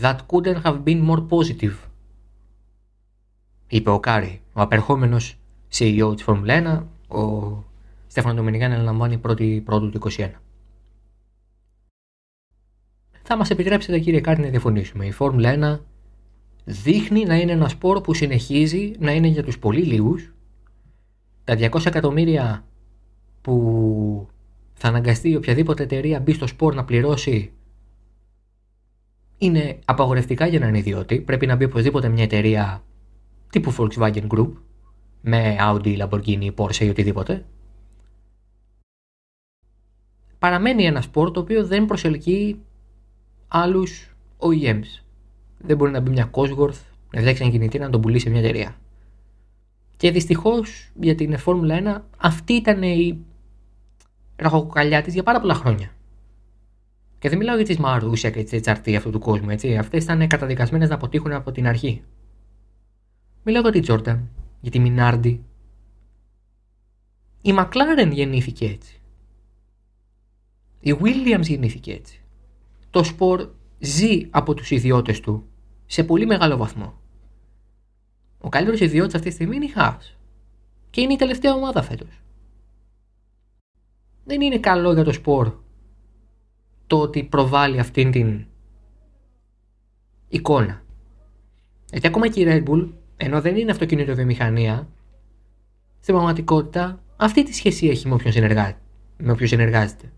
That 0.00 0.16
couldn't 0.26 0.62
have 0.62 0.82
been 0.84 1.10
more 1.10 1.26
positive. 1.28 1.74
Είπε 3.66 3.90
ο 3.90 4.00
Κάρι, 4.00 4.40
ο 4.52 4.60
απερχόμενος 4.60 5.38
CEO 5.78 6.12
της 6.14 6.22
Φόρμουλα 6.22 6.86
1, 7.08 7.16
ο 7.16 7.66
Στέφανο 8.08 8.34
Ντομενικάλι 8.34 8.72
αναλαμβάνει 8.72 9.18
πρώτη 9.18 9.62
πρώτου 9.64 9.90
του 9.90 10.00
2021. 10.10 10.30
Θα 13.22 13.36
μας 13.36 13.50
επιτρέψετε 13.50 13.98
κύριε 13.98 14.20
Κάρι 14.20 14.42
να 14.42 14.48
διαφωνήσουμε. 14.48 15.06
Η 15.06 15.10
Φόρμουλα 15.10 15.78
1 15.78 15.80
δείχνει 16.64 17.24
να 17.24 17.36
είναι 17.36 17.52
ένα 17.52 17.68
σπορ 17.68 18.00
που 18.00 18.14
συνεχίζει 18.14 18.92
να 18.98 19.12
είναι 19.12 19.26
για 19.26 19.42
τους 19.42 19.58
πολύ 19.58 19.82
λίγους. 19.82 20.32
Τα 21.44 21.54
200 21.54 21.86
εκατομμύρια 21.86 22.64
που 23.40 24.28
θα 24.74 24.88
αναγκαστεί 24.88 25.36
οποιαδήποτε 25.36 25.82
εταιρεία 25.82 26.20
μπει 26.20 26.32
στο 26.32 26.46
σπορ 26.46 26.74
να 26.74 26.84
πληρώσει 26.84 27.52
είναι 29.38 29.78
απαγορευτικά 29.84 30.46
για 30.46 30.58
έναν 30.58 30.78
ιδιώτη. 30.78 31.20
Πρέπει 31.20 31.46
να 31.46 31.56
μπει 31.56 31.64
οπωσδήποτε 31.64 32.08
μια 32.08 32.22
εταιρεία 32.22 32.82
τύπου 33.50 33.74
Volkswagen 33.78 34.26
Group 34.26 34.52
με 35.20 35.56
Audi, 35.60 35.98
Lamborghini, 35.98 36.54
Porsche 36.54 36.80
ή 36.80 36.88
οτιδήποτε. 36.88 37.44
Παραμένει 40.38 40.84
ένα 40.84 41.00
σπορ 41.00 41.30
το 41.30 41.40
οποίο 41.40 41.66
δεν 41.66 41.86
προσελκύει 41.86 42.60
άλλους 43.48 44.16
OEMs. 44.38 45.02
Δεν 45.58 45.76
μπορεί 45.76 45.90
να 45.90 46.00
μπει 46.00 46.10
μια 46.10 46.30
Cosworth, 46.30 46.80
να 47.12 47.20
φτιάξει 47.20 47.42
ένα 47.42 47.50
κινητήρα 47.50 47.84
να 47.84 47.90
τον 47.90 48.00
πουλήσει 48.00 48.24
σε 48.24 48.30
μια 48.30 48.40
εταιρεία. 48.40 48.76
Και 49.96 50.10
δυστυχώς 50.10 50.90
για 51.00 51.14
την 51.14 51.38
Φόρμουλα 51.38 52.02
1 52.02 52.02
αυτή 52.18 52.52
ήταν 52.52 52.82
η 52.82 53.18
ραχοκοκαλιά 54.36 55.02
της 55.02 55.14
για 55.14 55.22
πάρα 55.22 55.40
πολλά 55.40 55.54
χρόνια. 55.54 55.90
Και 57.18 57.28
δεν 57.28 57.38
μιλάω 57.38 57.56
για 57.56 57.64
τις 57.64 57.78
Μαρούσια 57.78 58.30
και 58.30 58.42
τις 58.42 58.60
HRT 58.64 58.94
αυτού 58.94 59.10
του 59.10 59.18
κόσμου, 59.18 59.50
έτσι. 59.50 59.76
Αυτές 59.76 60.02
ήταν 60.02 60.26
καταδικασμένες 60.26 60.88
να 60.88 60.94
αποτύχουν 60.94 61.32
από 61.32 61.52
την 61.52 61.66
αρχή. 61.66 62.02
Μιλάω 63.42 63.62
για 63.62 63.70
τη 63.72 63.80
Τζόρνταν, 63.80 64.28
για 64.60 64.70
τη 64.70 64.78
Μινάρντι. 64.78 65.44
Η 67.42 67.52
Μακλάρεν 67.52 68.12
γεννήθηκε 68.12 68.66
έτσι. 68.66 68.97
Η 70.80 70.96
Williams 71.00 71.42
γεννήθηκε 71.42 71.92
έτσι. 71.92 72.20
Το 72.90 73.04
σπορ 73.04 73.48
ζει 73.78 74.26
από 74.30 74.54
τους 74.54 74.70
ιδιώτες 74.70 75.20
του 75.20 75.44
σε 75.86 76.04
πολύ 76.04 76.26
μεγάλο 76.26 76.56
βαθμό. 76.56 76.98
Ο 78.38 78.48
καλύτερος 78.48 78.80
ιδιώτης 78.80 79.14
αυτή 79.14 79.28
τη 79.28 79.34
στιγμή 79.34 79.56
είναι 79.56 79.64
η 79.64 79.72
Haas. 79.76 80.16
Και 80.90 81.00
είναι 81.00 81.12
η 81.12 81.16
τελευταία 81.16 81.54
ομάδα 81.54 81.82
φέτος 81.82 82.22
δεν 84.28 84.40
είναι 84.40 84.58
καλό 84.58 84.92
για 84.92 85.04
το 85.04 85.12
σπορ 85.12 85.52
το 86.86 87.00
ότι 87.00 87.22
προβάλλει 87.24 87.78
αυτήν 87.78 88.10
την 88.10 88.46
εικόνα. 90.28 90.82
Γιατί 91.90 92.06
ακόμα 92.06 92.28
και 92.28 92.40
η 92.40 92.44
Red 92.48 92.68
Bull, 92.68 92.88
ενώ 93.16 93.40
δεν 93.40 93.56
είναι 93.56 93.70
αυτοκίνητο 93.70 94.14
βιομηχανία, 94.14 94.88
στην 96.00 96.14
πραγματικότητα 96.14 97.02
αυτή 97.16 97.42
τη 97.42 97.54
σχέση 97.54 97.88
έχει 97.88 98.08
με 98.08 98.14
όποιον, 98.14 98.32
συνεργά... 98.32 98.78
με 99.16 99.32
όποιον 99.32 99.48
συνεργάζεται. 99.48 100.12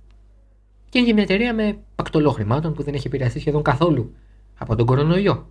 Και 0.90 0.98
είναι 0.98 1.12
μια 1.12 1.22
εταιρεία 1.22 1.54
με 1.54 1.78
πακτολό 1.94 2.30
χρημάτων 2.30 2.74
που 2.74 2.82
δεν 2.82 2.94
έχει 2.94 3.06
επηρεαστεί 3.06 3.40
σχεδόν 3.40 3.62
καθόλου 3.62 4.14
από 4.58 4.76
τον 4.76 4.86
κορονοϊό. 4.86 5.48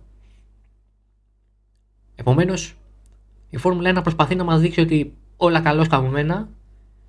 Επομένως, 2.14 2.76
η 3.50 3.56
Φόρμουλα 3.56 3.98
1 3.98 4.02
προσπαθεί 4.02 4.34
να 4.34 4.44
μας 4.44 4.60
δείξει 4.60 4.80
ότι 4.80 5.14
όλα 5.36 5.60
καλώς 5.60 5.88
καμωμένα 5.88 6.48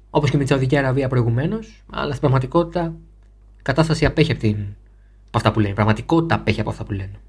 Όπως 0.10 0.30
και 0.30 0.38
με 0.38 0.44
τη 0.44 0.50
Σαουδική 0.50 0.78
Αραβία 0.78 1.08
προηγουμένως, 1.08 1.84
αλλά 1.92 2.08
στην 2.08 2.20
πραγματικότητα 2.20 2.96
η 3.58 3.62
κατάσταση 3.62 4.06
απέχει 4.06 4.32
από, 4.32 4.40
την... 4.40 4.58
από 5.28 5.38
αυτά 5.38 5.52
που 5.52 5.60
λένε. 5.60 5.72
Η 5.72 5.76
πραγματικότητα 5.76 6.36
απέχει 6.36 6.60
από 6.60 6.70
αυτά 6.70 6.84
που 6.84 6.92
λένε. 6.92 7.20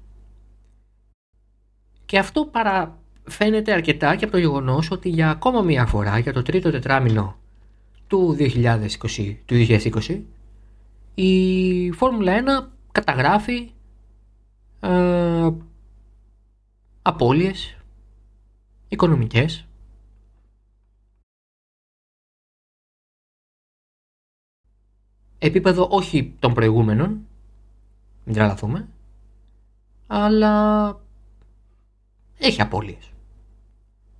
Και 2.05 2.17
αυτό 2.17 2.45
παραφαίνεται 2.45 3.73
αρκετά 3.73 4.15
και 4.15 4.23
από 4.23 4.33
το 4.33 4.39
γεγονός 4.39 4.91
ότι 4.91 5.09
για 5.09 5.29
ακόμα 5.29 5.61
μία 5.61 5.85
φορά, 5.85 6.17
για 6.19 6.33
το 6.33 6.41
τρίτο 6.41 6.71
τετράμινο 6.71 7.35
του 8.07 8.35
2020, 8.39 9.35
του 9.45 9.55
2020 9.67 10.19
η 11.15 11.91
Φόρμουλα 11.91 12.63
1 12.65 12.69
καταγράφει 12.91 13.71
ε, 14.79 15.49
απώλειες 17.01 17.77
οικονομικές 18.87 19.67
επίπεδο 25.45 25.87
όχι 25.91 26.35
των 26.39 26.53
προηγούμενων, 26.53 27.27
μην 28.23 28.35
τραλαθούμε, 28.35 28.87
αλλά 30.07 30.99
έχει 32.37 32.61
απώλειες. 32.61 33.11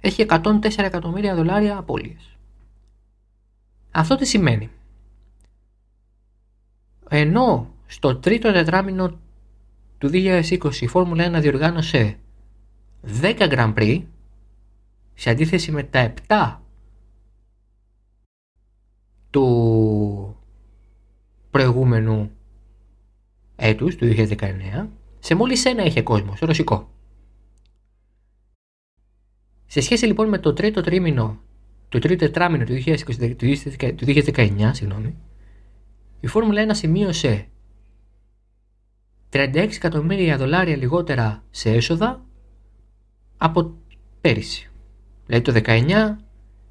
Έχει 0.01 0.25
104 0.29 0.77
εκατομμύρια 0.77 1.35
δολάρια 1.35 1.77
απώλειες. 1.77 2.37
Αυτό 3.91 4.15
τι 4.15 4.25
σημαίνει; 4.25 4.69
Ενώ 7.15 7.73
στο 7.85 8.15
τρίτο 8.15 8.51
τετράμινο 8.51 9.19
του 9.97 10.09
2020 10.13 10.73
η 10.79 10.87
Φόρμουλα 10.87 11.37
1 11.37 11.41
διοργάνωσε 11.41 12.17
10 13.21 13.37
Grand 13.37 13.73
Prix 13.73 14.03
σε 15.13 15.29
αντίθεση 15.29 15.71
με 15.71 15.83
τα 15.83 16.13
7 16.27 16.57
του 19.29 20.37
προηγούμενου 21.51 22.31
έτους, 23.55 23.95
του 23.95 24.05
2019, 24.05 24.87
σε 25.19 25.35
μόλις 25.35 25.65
ένα 25.65 25.83
είχε 25.83 26.01
κόσμος, 26.01 26.37
στο 26.37 26.45
ρωσικό. 26.45 26.89
Σε 29.65 29.81
σχέση 29.81 30.05
λοιπόν 30.05 30.29
με 30.29 30.37
το 30.37 30.53
τρίτο 30.53 30.81
τρίμηνο, 30.81 31.39
το 31.89 31.99
τρίτο 31.99 32.25
τετράμινο 32.25 32.63
του 32.63 32.73
2020, 32.85 33.35
του 33.95 34.05
2019, 34.05 34.69
συγγνώμη, 34.71 35.15
η 36.23 36.27
Φόρμουλα 36.27 36.65
1 36.67 36.75
σημείωσε 36.75 37.47
36 39.31 39.53
εκατομμύρια 39.55 40.37
δολάρια 40.37 40.77
λιγότερα 40.77 41.43
σε 41.51 41.69
έσοδα 41.69 42.25
από 43.37 43.73
πέρυσι. 44.21 44.69
Δηλαδή 45.25 45.43
το 45.43 45.61
19 45.65 46.15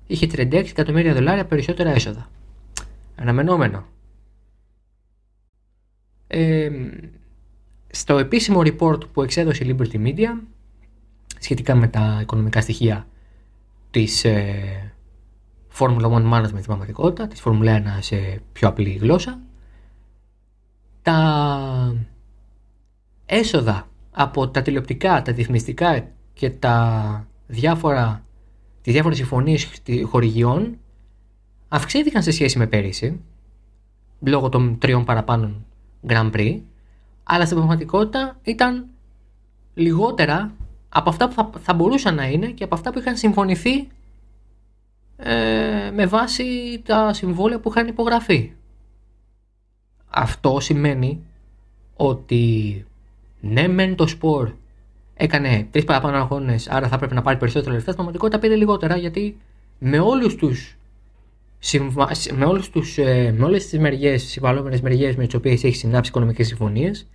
είχε 0.07 0.27
36 0.33 0.53
εκατομμύρια 0.53 1.15
δολάρια 1.15 1.47
περισσότερα 1.47 1.91
έσοδα. 1.91 2.31
Αναμενόμενο. 3.17 3.87
Ε, 6.27 6.71
στο 7.91 8.19
επίσημο 8.19 8.61
report 8.65 9.09
που 9.13 9.23
εξέδωσε 9.23 9.65
η 9.65 9.77
Liberty 9.79 10.07
Media 10.07 10.29
σχετικά 11.39 11.75
με 11.75 11.89
τα 11.89 12.19
οικονομικά 12.23 12.61
στοιχεία 12.61 13.07
της 13.91 14.25
ε, 14.25 14.93
Formula 15.79 16.11
One 16.11 16.33
Management 16.33 16.45
στην 16.45 16.65
πραγματικότητα, 16.65 17.27
της 17.27 17.43
Formula 17.45 17.77
1 17.77 17.81
σε 18.01 18.43
πιο 18.53 18.69
απλή 18.69 18.91
γλώσσα, 18.91 19.39
τα 21.03 21.97
έσοδα 23.27 23.89
από 24.11 24.49
τα 24.49 24.63
τηλεοπτικά, 24.63 25.23
τα 25.23 25.33
διαφημιστικά 25.33 26.07
και 26.33 26.51
τα 26.51 27.27
διάφορα, 27.47 28.25
τις 28.83 28.93
διάφορες 28.93 29.17
συμφωνίες 29.17 29.69
χορηγιών 30.05 30.77
αυξήθηκαν 31.69 32.23
σε 32.23 32.31
σχέση 32.31 32.59
με 32.59 32.67
πέρυσι 32.67 33.21
λόγω 34.21 34.49
των 34.49 34.79
τριών 34.79 35.05
παραπάνω 35.05 35.51
Grand 36.07 36.31
Prix 36.33 36.61
αλλά 37.23 37.45
στην 37.45 37.57
πραγματικότητα 37.57 38.39
ήταν 38.43 38.87
λιγότερα 39.75 40.53
από 40.89 41.09
αυτά 41.09 41.29
που 41.29 41.35
θα, 41.35 41.51
θα 41.61 41.75
μπορούσαν 41.75 42.15
να 42.15 42.29
είναι 42.29 42.47
και 42.47 42.65
από 42.65 42.75
αυτά 42.75 42.93
που 42.93 42.99
είχαν 42.99 43.17
συμφωνηθεί 43.17 43.89
ε, 45.25 45.91
με 45.95 46.07
βάση 46.07 46.45
τα 46.85 47.13
συμβόλαια 47.13 47.61
που 47.61 47.69
είχαν 47.69 47.89
υπογραφεί. 47.89 48.53
Αυτό 50.09 50.61
σημαίνει 50.61 51.23
ότι 51.97 52.85
ναι 53.41 53.69
μεν 53.69 53.95
το 53.95 54.07
σπορ 54.07 54.53
έκανε 55.15 55.69
τρεις 55.71 55.85
παραπάνω 55.85 56.17
αγώνες, 56.17 56.69
άρα 56.69 56.89
θα 56.89 56.99
πρέπει 56.99 57.15
να 57.15 57.23
πάρει 57.23 57.37
περισσότερα 57.39 57.75
λεφτά. 57.75 57.93
Στην 57.93 57.95
πραγματικότητα 57.95 58.39
πήρε 58.39 58.55
λιγότερα 58.55 58.97
γιατί 58.97 59.37
με 59.79 59.99
όλους 59.99 60.37
τους. 60.37 60.77
Με, 62.35 62.45
όλους 62.45 62.71
τους, 62.71 62.99
ε, 62.99 63.35
με 63.37 63.45
όλες 63.45 63.69
τις 63.69 63.79
μεριές, 63.79 64.23
τις 64.23 64.31
συμβαλόμενες 64.31 64.81
μεριές 64.81 65.17
με 65.17 65.25
τις 65.25 65.35
οποίες 65.35 65.65
έχει 65.65 65.77
συνάψει 65.77 66.11
οικονομικές 66.11 66.47
συμφωνίες 66.47 67.07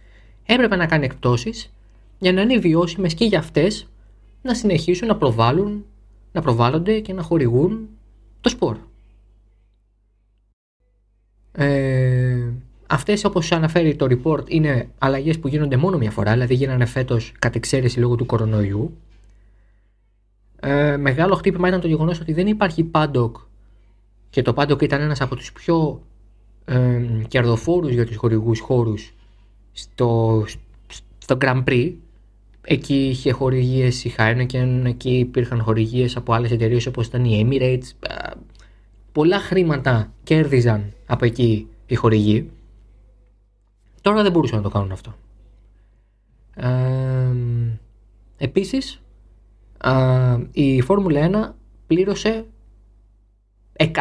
έπρεπε 0.45 0.75
να 0.75 0.85
κάνει 0.85 1.05
εκτόσεις 1.05 1.73
για 2.19 2.33
να 2.33 2.41
είναι 2.41 2.57
βιώσιμες 2.57 3.13
και 3.13 3.25
για 3.25 3.39
αυτές 3.39 3.87
να 4.41 4.53
συνεχίσουν 4.53 5.07
να 5.07 5.17
προβάλλουν, 5.17 5.85
να 6.31 6.41
προβάλλονται 6.41 6.99
και 6.99 7.13
να 7.13 7.21
χορηγούν 7.21 7.87
το 8.47 8.53
σπορ. 8.53 8.77
Ε, 11.51 12.51
Αυτές, 12.89 13.23
όπως 13.23 13.51
αναφέρει 13.51 13.95
το 13.95 14.07
report, 14.09 14.49
είναι 14.49 14.89
αλλαγές 14.97 15.39
που 15.39 15.47
γίνονται 15.47 15.77
μόνο 15.77 15.97
μια 15.97 16.11
φορά, 16.11 16.31
δηλαδή 16.31 16.53
γίνανε 16.53 16.85
φέτος 16.85 17.33
κατ' 17.39 17.55
εξαίρεση 17.55 17.99
λόγω 17.99 18.15
του 18.15 18.25
κορονοϊού. 18.25 18.97
Ε, 20.59 20.97
μεγάλο 20.97 21.35
χτύπημα 21.35 21.67
ήταν 21.67 21.81
το 21.81 21.87
γεγονός 21.87 22.19
ότι 22.19 22.33
δεν 22.33 22.47
υπάρχει 22.47 22.89
paddock 22.93 23.31
και 24.29 24.41
το 24.41 24.53
paddock 24.55 24.81
ήταν 24.81 25.01
ένας 25.01 25.21
από 25.21 25.35
τους 25.35 25.51
πιο 25.51 26.01
ε, 26.65 27.01
κερδοφόρους 27.27 27.91
για 27.91 28.05
τους 28.05 28.15
χορηγούς 28.15 28.59
χώρους 28.59 29.13
στο, 29.71 30.43
στο 31.17 31.37
Grand 31.41 31.63
Prix. 31.63 31.93
Εκεί 32.69 33.07
είχε 33.07 33.31
χορηγίες 33.31 34.03
η 34.03 34.15
Heineken, 34.17 34.81
εκεί 34.85 35.17
υπήρχαν 35.17 35.61
χορηγίες 35.61 36.15
από 36.15 36.33
άλλες 36.33 36.51
εταιρείες 36.51 36.85
όπως 36.85 37.05
ήταν 37.07 37.25
η 37.25 37.47
Emirates. 37.47 38.09
Ε, 38.09 38.31
πολλά 39.11 39.39
χρήματα 39.39 40.13
κέρδιζαν 40.23 40.93
από 41.05 41.25
εκεί 41.25 41.67
οι 41.85 41.95
χορηγοί. 41.95 42.51
Τώρα 44.01 44.23
δεν 44.23 44.31
μπορούσαν 44.31 44.57
να 44.57 44.63
το 44.63 44.69
κάνουν 44.69 44.91
αυτό. 44.91 45.15
Ε, 46.55 46.67
επίσης, 48.37 49.01
η 50.51 50.81
Φόρμουλα 50.81 51.53
1 51.53 51.55
πλήρωσε 51.87 52.45
106 53.77 53.95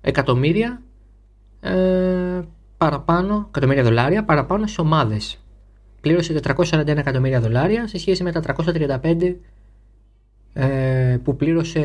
εκατομμύρια 0.00 0.82
ε, 1.60 2.40
παραπάνω, 2.76 3.44
εκατομμύρια 3.48 3.82
δολάρια 3.82 4.24
παραπάνω 4.24 4.66
σε 4.66 4.80
ομάδες. 4.80 5.41
Πλήρωσε 6.02 6.40
441 6.56 6.86
εκατομμύρια 6.86 7.40
δολάρια 7.40 7.86
σε 7.86 7.98
σχέση 7.98 8.22
με 8.22 8.32
τα 8.32 8.42
335 9.02 9.34
ε, 10.52 11.18
που 11.24 11.36
πλήρωσε 11.36 11.80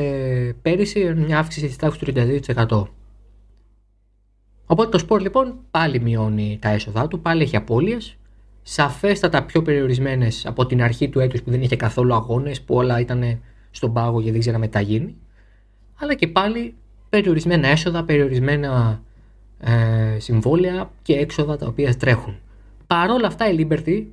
πέρυσι 0.61 1.13
μια 1.15 1.39
αύξηση 1.39 1.67
της 1.67 1.75
τάξης 1.75 2.01
του 2.01 2.13
32%. 2.55 2.87
Οπότε 4.65 4.89
το 4.89 4.97
σπορ 4.97 5.21
λοιπόν 5.21 5.55
πάλι 5.71 5.99
μειώνει 5.99 6.57
τα 6.61 6.69
έσοδά 6.69 7.07
του, 7.07 7.19
πάλι 7.21 7.43
έχει 7.43 7.55
απώλειες. 7.55 8.17
Σαφέστατα 8.61 9.43
πιο 9.43 9.61
περιορισμένες 9.61 10.45
από 10.45 10.65
την 10.65 10.81
αρχή 10.81 11.09
του 11.09 11.19
έτους 11.19 11.41
που 11.43 11.51
δεν 11.51 11.61
είχε 11.61 11.75
καθόλου 11.75 12.13
αγώνες, 12.13 12.61
που 12.61 12.75
όλα 12.75 12.99
ήταν 12.99 13.39
στον 13.71 13.93
πάγο 13.93 14.21
και 14.21 14.31
δεν 14.31 14.39
ξέραμε 14.39 14.67
τι 14.67 14.83
γίνει. 14.83 15.15
Αλλά 15.99 16.13
και 16.13 16.27
πάλι 16.27 16.75
περιορισμένα 17.09 17.67
έσοδα, 17.67 18.03
περιορισμένα 18.03 19.01
ε, 19.59 20.19
συμβόλαια 20.19 20.91
και 21.01 21.13
έξοδα 21.13 21.57
τα 21.57 21.67
οποία 21.67 21.95
τρέχουν. 21.95 22.35
Παρ' 22.87 23.09
όλα 23.09 23.27
αυτά 23.27 23.49
η 23.49 23.55
Liberty, 23.59 24.05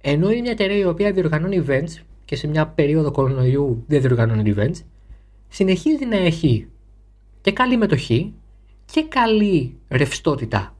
ενώ 0.00 0.30
είναι 0.30 0.40
μια 0.40 0.50
εταιρεία 0.50 0.76
η 0.76 0.84
οποία 0.84 1.12
διοργανώνει 1.12 1.64
events 1.66 2.02
και 2.24 2.36
σε 2.36 2.46
μια 2.46 2.66
περίοδο 2.66 3.10
κορονοϊού 3.10 3.84
δεν 3.86 4.00
διοργανώνει 4.00 4.54
events, 4.56 4.82
συνεχίζει 5.48 6.04
να 6.04 6.16
έχει 6.16 6.68
και 7.40 7.52
καλή 7.52 7.76
μετοχή 7.76 8.34
και 8.84 9.04
καλή 9.04 9.76
ρευστότητα 9.88 10.74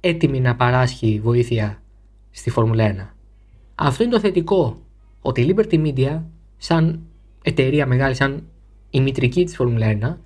έτοιμη 0.00 0.40
να 0.40 0.56
παράσχει 0.56 1.20
βοήθεια 1.22 1.82
στη 2.30 2.50
Φόρμουλα 2.50 3.12
1. 3.12 3.14
Αυτό 3.74 4.02
είναι 4.02 4.12
το 4.12 4.20
θετικό, 4.20 4.82
ότι 5.20 5.40
η 5.40 5.54
Liberty 5.56 5.86
Media, 5.86 6.22
σαν 6.56 7.00
εταιρεία 7.42 7.86
μεγάλη, 7.86 8.14
σαν 8.14 8.48
η 8.90 9.00
μητρική 9.00 9.44
της 9.44 9.56
Φόρμουλα 9.56 9.98
1, 10.02 10.16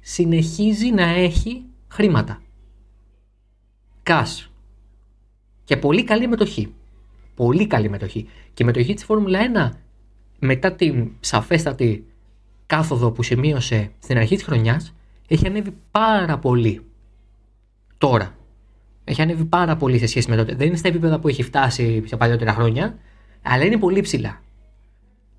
συνεχίζει 0.00 0.90
να 0.90 1.02
έχει 1.02 1.62
χρήματα. 1.88 2.42
Cash. 4.02 4.48
Και 5.64 5.76
πολύ 5.76 6.04
καλή 6.04 6.28
μετοχή. 6.28 6.74
Πολύ 7.34 7.66
καλή 7.66 7.88
μετοχή. 7.88 8.28
Και 8.54 8.62
η 8.62 8.66
μετοχή 8.66 8.94
της 8.94 9.04
Φόρμουλα 9.04 9.38
1 9.72 9.76
μετά 10.38 10.72
την 10.72 11.10
σαφέστατη 11.20 12.06
κάθοδο 12.66 13.10
που 13.10 13.22
σημείωσε 13.22 13.90
στην 13.98 14.16
αρχή 14.16 14.34
της 14.34 14.44
χρονιάς 14.44 14.94
έχει 15.28 15.46
ανέβει 15.46 15.74
πάρα 15.90 16.38
πολύ. 16.38 16.80
Τώρα. 17.98 18.36
Έχει 19.04 19.22
ανέβει 19.22 19.44
πάρα 19.44 19.76
πολύ 19.76 19.98
σε 19.98 20.06
σχέση 20.06 20.30
με 20.30 20.36
τότε. 20.36 20.54
Δεν 20.54 20.66
είναι 20.66 20.76
στα 20.76 20.88
επίπεδα 20.88 21.18
που 21.18 21.28
έχει 21.28 21.42
φτάσει 21.42 22.02
σε 22.06 22.16
παλιότερα 22.16 22.52
χρόνια, 22.52 22.98
αλλά 23.42 23.64
είναι 23.64 23.78
πολύ 23.78 24.00
ψηλά. 24.00 24.42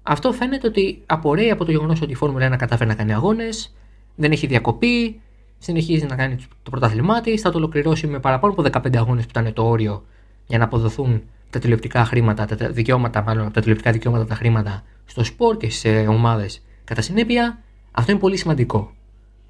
Αυτό 0.04 0.32
φαίνεται 0.32 0.68
ότι 0.68 1.04
απορρέει 1.06 1.52
από 1.52 1.66
το 1.66 1.72
γεγονός 1.72 2.02
ότι 2.02 2.12
η 2.12 2.16
Φόρμουλα 2.16 2.54
1 2.54 2.58
κατάφερε 2.58 2.90
να 2.90 2.96
κάνει 2.96 3.14
αγώνες, 3.14 3.76
δεν 4.16 4.32
έχει 4.32 4.48
διακοπή, 4.48 5.22
συνεχίζει 5.58 6.06
να 6.06 6.16
κάνει 6.16 6.36
το 6.64 6.70
πρωτάθλημά 6.70 7.22
της, 7.22 7.42
θα 7.42 7.52
το 7.52 7.58
ολοκληρώσει 7.58 8.08
με 8.08 8.20
παραπάνω 8.20 8.54
από 8.54 8.64
15 8.64 8.96
αγώνες 8.98 9.24
που 9.24 9.40
ήταν 9.40 9.54
το 9.54 9.68
όριο 9.68 10.04
για 10.48 10.58
να 10.58 10.64
αποδοθούν 10.64 11.22
τα 11.50 11.60
τηλεοπτικά 11.60 12.06
χρήματα, 12.06 12.46
τα 12.46 12.70
δικαιώματα, 12.70 13.24
μάλλον 13.24 13.52
τα 13.52 13.62
τηλεοπτικά 13.62 13.92
δικαιώματα, 13.92 14.26
τα 14.26 14.36
χρήματα 14.36 14.84
στο 15.06 15.24
σπορ 15.24 15.58
και 15.58 15.70
σε 15.70 15.90
ομάδες 16.08 16.62
κατά 16.84 17.02
συνέπεια. 17.02 17.60
Αυτό 17.92 18.12
είναι 18.12 18.20
πολύ 18.20 18.38
σημαντικό 18.38 18.96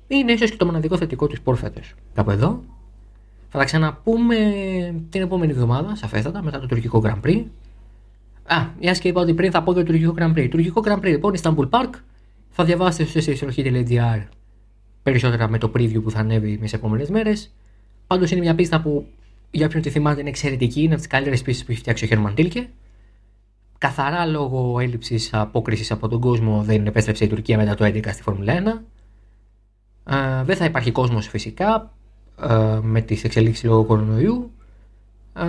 είναι 0.08 0.31
ίσως 0.31 0.49
και 0.49 0.58
το 0.58 0.65
μοναδικό 0.65 0.97
θετικό 0.97 1.27
του 1.27 1.36
σπορ 1.36 1.55
φέτος. 1.55 1.93
Κάπου 2.13 2.31
εδώ. 2.31 2.63
Θα 3.49 3.58
τα 3.58 3.63
ξαναπούμε 3.65 4.36
την 5.10 5.21
επόμενη 5.21 5.51
εβδομάδα, 5.51 5.95
σαφέστατα, 5.95 6.43
μετά 6.43 6.60
το 6.60 6.65
τουρκικό 6.65 7.01
Grand 7.05 7.19
Prix. 7.25 7.43
Α, 8.45 8.55
μια 8.79 8.93
και 8.93 9.08
είπα 9.08 9.21
ότι 9.21 9.34
πριν 9.34 9.51
θα 9.51 9.63
πω 9.63 9.71
για 9.71 9.86
το 9.86 9.91
τουρκικό 9.91 10.13
Grand 10.17 10.34
Prix. 10.34 10.47
Τουρκικό 10.49 10.81
Grand 10.86 10.99
Prix 10.99 11.03
λοιπόν, 11.03 11.34
Istanbul 11.41 11.69
Park. 11.69 11.89
Θα 12.49 12.63
διαβάσετε 12.63 13.21
στο 13.21 13.36
σελοχή.gr 13.36 14.23
περισσότερα 15.03 15.49
με 15.49 15.58
το 15.58 15.71
preview 15.75 16.03
που 16.03 16.12
θα 16.12 16.19
ανέβει 16.19 16.58
μες 16.62 16.71
τι 16.71 16.77
επόμενες 16.77 17.10
μέρες. 17.10 17.53
Πάντως 18.08 18.31
είναι 18.31 18.41
μια 18.41 18.55
πίστα 18.55 18.81
που 18.81 19.08
για 19.51 19.65
όποιον 19.65 19.81
τη 19.81 19.89
θυμάται 19.89 20.19
είναι 20.19 20.29
εξαιρετική, 20.29 20.79
είναι 20.79 20.93
από 20.93 20.97
τις 20.97 21.08
καλύτερες 21.08 21.41
πίστες 21.41 21.65
που 21.65 21.71
έχει 21.71 21.79
φτιάξει 21.79 22.03
ο 22.03 22.08
Χέρμαν 22.08 22.36
Τίλκε. 22.36 22.69
Καθαρά 23.77 24.25
λόγω 24.25 24.79
έλλειψης 24.79 25.29
απόκρισης 25.34 25.91
από 25.91 26.08
τον 26.08 26.19
κόσμο 26.19 26.62
δεν 26.63 26.88
επέστρεψε 26.88 27.23
η 27.23 27.27
Τουρκία 27.27 27.58
μετά 27.58 27.75
το 27.75 27.86
11 27.86 28.08
στη 28.12 28.21
Φόρμουλα 28.21 28.84
1. 30.05 30.13
Ε, 30.13 30.43
δεν 30.43 30.55
θα 30.55 30.65
υπάρχει 30.65 30.91
κόσμος 30.91 31.27
φυσικά 31.27 31.93
ε, 32.41 32.79
με 32.81 33.01
τις 33.01 33.23
εξελίξεις 33.23 33.63
λόγω 33.63 33.84
κορονοϊού 33.84 34.51
ε, 35.34 35.45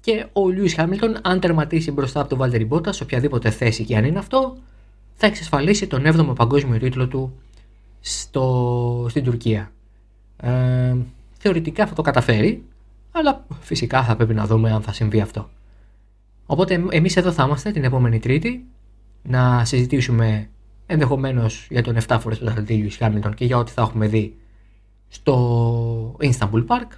και 0.00 0.26
ο 0.32 0.48
Λιούις 0.48 0.74
Χάμιλτον 0.74 1.16
αν 1.22 1.40
τερματίσει 1.40 1.90
μπροστά 1.90 2.20
από 2.20 2.28
τον 2.28 2.38
Βάλτερη 2.38 2.64
Μπότα 2.64 2.92
σε 2.92 3.02
οποιαδήποτε 3.02 3.50
θέση 3.50 3.84
και 3.84 3.96
αν 3.96 4.04
είναι 4.04 4.18
αυτό 4.18 4.56
θα 5.14 5.26
εξασφαλίσει 5.26 5.86
τον 5.86 6.02
7ο 6.06 6.34
παγκόσμιο 6.34 6.78
τίτλο 6.78 7.08
του 7.08 7.38
στο, 8.00 9.06
στην 9.08 9.24
Τουρκία. 9.24 9.72
Ε, 10.36 10.96
θεωρητικά 11.38 11.86
θα 11.86 11.94
το 11.94 12.02
καταφέρει 12.02 12.64
αλλά 13.16 13.46
φυσικά 13.60 14.04
θα 14.04 14.16
πρέπει 14.16 14.34
να 14.34 14.46
δούμε 14.46 14.72
αν 14.72 14.82
θα 14.82 14.92
συμβεί 14.92 15.20
αυτό. 15.20 15.50
Οπότε 16.46 16.84
εμείς 16.90 17.16
εδώ 17.16 17.32
θα 17.32 17.44
είμαστε 17.44 17.70
την 17.70 17.84
επόμενη 17.84 18.18
Τρίτη 18.18 18.66
να 19.22 19.64
συζητήσουμε 19.64 20.48
ενδεχομένως 20.86 21.66
για 21.70 21.82
τον 21.82 21.96
7 22.06 22.16
φορές 22.20 22.38
πρωταθλητή 22.38 22.74
Λιούι 22.74 22.90
Χάμιλτον 22.90 23.34
και 23.34 23.44
για 23.44 23.58
ό,τι 23.58 23.72
θα 23.72 23.82
έχουμε 23.82 24.06
δει 24.06 24.36
στο 25.08 26.16
Istanbul 26.20 26.66
Park. 26.66 26.88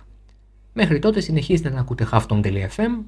Μέχρι 0.72 0.98
τότε 0.98 1.20
συνεχίζετε 1.20 1.70
να 1.70 1.80
ακούτε 1.80 2.08
Hafton.fm. 2.12 3.04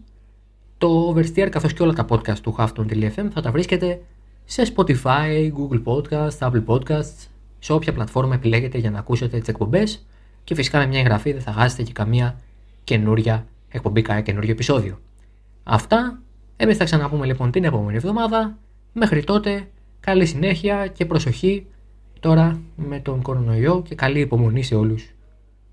Το 0.79 1.15
Oversteer 1.15 1.49
καθώς 1.51 1.73
και 1.73 1.83
όλα 1.83 1.93
τα 1.93 2.07
podcast 2.09 2.39
του 2.39 2.57
Hafton.fm 2.59 3.29
θα 3.33 3.41
τα 3.41 3.51
βρίσκετε 3.51 4.03
σε 4.45 4.73
Spotify, 4.75 5.51
Google 5.53 5.83
Podcasts, 5.85 6.39
Apple 6.39 6.65
Podcasts 6.67 7.27
σε 7.59 7.73
όποια 7.73 7.93
πλατφόρμα 7.93 8.35
επιλέγετε 8.35 8.79
για 8.79 8.91
να 8.91 8.99
ακούσετε 8.99 9.39
τις 9.39 9.49
εκπομπές 9.49 10.07
και 10.45 10.55
φυσικά 10.55 10.79
με 10.79 10.87
μια 10.87 10.99
εγγραφή 10.99 11.33
δεν 11.33 11.43
θα 11.43 11.53
χάσετε 11.53 11.83
και 11.83 11.93
καμία 11.93 12.41
καινούρια 12.89 13.47
εκπομπή, 13.69 14.03
κανένα 14.03 14.25
καινούριο 14.25 14.51
επεισόδιο. 14.51 14.99
Αυτά. 15.63 16.23
Εμείς 16.57 16.77
θα 16.77 16.85
ξαναπούμε 16.85 17.27
λοιπόν 17.27 17.51
την 17.51 17.65
επόμενη 17.65 17.97
εβδομάδα. 17.97 18.59
Μέχρι 18.93 19.25
τότε, 19.25 19.69
καλή 20.01 20.27
συνέχεια 20.27 20.87
και 20.87 21.07
προσοχή 21.07 21.67
τώρα 22.21 22.61
με 22.77 23.01
τον 23.01 23.23
κορονοϊό 23.23 23.83
και 23.83 23.95
καλή 23.95 24.21
υπομονή 24.21 24.63
σε 24.63 24.75
όλους 24.75 25.15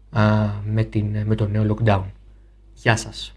α, 0.09 0.49
με, 0.65 0.83
την, 0.83 1.17
με 1.25 1.35
το 1.35 1.47
νέο 1.47 1.75
lockdown. 1.75 2.03
Γεια 2.73 2.97
σας. 2.97 3.33